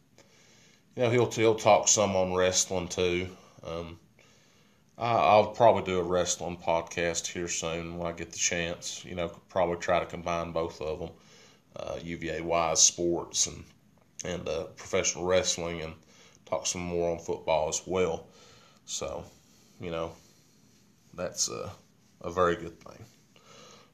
you 0.94 1.04
know 1.04 1.10
he'll 1.10 1.30
he'll 1.30 1.54
talk 1.54 1.88
some 1.88 2.14
on 2.14 2.34
wrestling 2.34 2.88
too. 2.88 3.28
Um, 3.64 3.98
I, 4.98 5.36
will 5.36 5.46
probably 5.46 5.84
do 5.84 5.98
a 6.00 6.02
wrestling 6.02 6.58
podcast 6.58 7.28
here 7.28 7.48
soon 7.48 7.96
when 7.96 8.06
I 8.06 8.12
get 8.12 8.30
the 8.30 8.38
chance. 8.38 9.06
You 9.06 9.14
know, 9.14 9.28
probably 9.48 9.78
try 9.78 10.00
to 10.00 10.06
combine 10.06 10.52
both 10.52 10.82
of 10.82 10.98
them, 10.98 11.10
uh, 11.76 11.98
UVA 12.02 12.42
wise 12.42 12.82
sports 12.82 13.46
and 13.46 13.64
and 14.22 14.46
uh, 14.46 14.64
professional 14.76 15.24
wrestling 15.24 15.80
and 15.80 15.94
talk 16.48 16.66
some 16.66 16.82
more 16.82 17.12
on 17.12 17.18
football 17.18 17.68
as 17.68 17.82
well. 17.86 18.26
So, 18.86 19.24
you 19.80 19.90
know, 19.90 20.12
that's 21.14 21.48
a, 21.48 21.70
a 22.22 22.30
very 22.30 22.56
good 22.56 22.80
thing. 22.80 23.04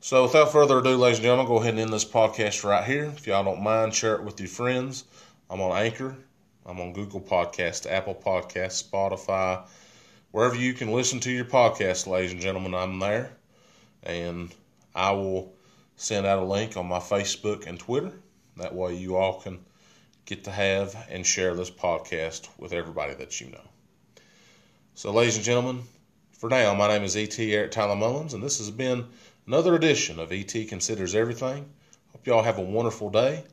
So, 0.01 0.25
without 0.25 0.53
further 0.53 0.79
ado, 0.79 0.97
ladies 0.97 1.19
and 1.19 1.25
gentlemen, 1.25 1.47
go 1.47 1.57
ahead 1.57 1.71
and 1.75 1.81
end 1.81 1.93
this 1.93 2.05
podcast 2.05 2.63
right 2.63 2.85
here. 2.85 3.05
If 3.05 3.27
y'all 3.27 3.43
don't 3.43 3.63
mind, 3.63 3.95
share 3.95 4.17
it 4.17 4.23
with 4.23 4.39
your 4.39 4.49
friends. 4.49 5.05
I'm 5.49 5.61
on 5.61 5.77
Anchor. 5.77 6.17
I'm 6.67 6.81
on 6.81 6.93
Google 6.93 7.21
Podcast, 7.21 7.91
Apple 7.91 8.15
Podcast, 8.15 8.83
Spotify, 8.83 9.67
wherever 10.31 10.57
you 10.57 10.73
can 10.73 10.93
listen 10.93 11.21
to 11.21 11.31
your 11.31 11.45
podcast, 11.45 12.07
ladies 12.07 12.33
and 12.33 12.41
gentlemen. 12.41 12.75
I'm 12.75 12.99
there, 12.99 13.33
and 14.03 14.55
I 14.95 15.13
will 15.13 15.55
send 15.97 16.27
out 16.27 16.39
a 16.39 16.45
link 16.45 16.77
on 16.77 16.87
my 16.87 17.01
Facebook 17.01 17.67
and 17.67 17.79
Twitter. 17.79 18.13
That 18.57 18.75
way, 18.75 18.95
you 18.95 19.17
all 19.17 19.41
can 19.41 19.59
get 20.27 20.45
to 20.45 20.51
have 20.51 21.07
and 21.11 21.27
share 21.27 21.55
this 21.55 21.71
podcast 21.71 22.49
with 22.59 22.73
everybody 22.73 23.15
that 23.15 23.41
you 23.41 23.51
know. 23.51 23.69
So, 24.95 25.13
ladies 25.13 25.37
and 25.37 25.45
gentlemen, 25.45 25.83
for 26.33 26.49
now, 26.49 26.75
my 26.75 26.89
name 26.89 27.03
is 27.03 27.17
E.T. 27.17 27.55
Eric 27.55 27.73
Tyler 27.73 27.97
Mullins, 27.97 28.35
and 28.35 28.43
this 28.43 28.59
has 28.59 28.71
been 28.71 29.07
another 29.47 29.75
edition 29.75 30.21
of 30.21 30.33
E.T. 30.33 30.67
Considers 30.67 31.15
Everything. 31.15 31.69
Hope 32.13 32.27
you 32.27 32.35
all 32.35 32.43
have 32.43 32.59
a 32.59 32.63
wonderful 32.63 33.11
day, 33.11 33.45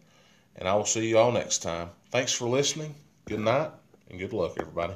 and 0.55 0.67
I 0.67 0.75
will 0.75 0.85
see 0.85 1.07
you 1.07 1.17
all 1.17 1.31
next 1.31 1.59
time. 1.59 1.89
Thanks 2.11 2.31
for 2.31 2.47
listening. 2.47 2.95
Good 3.25 3.39
night, 3.39 3.71
and 4.09 4.19
good 4.19 4.33
luck, 4.33 4.53
everybody. 4.59 4.93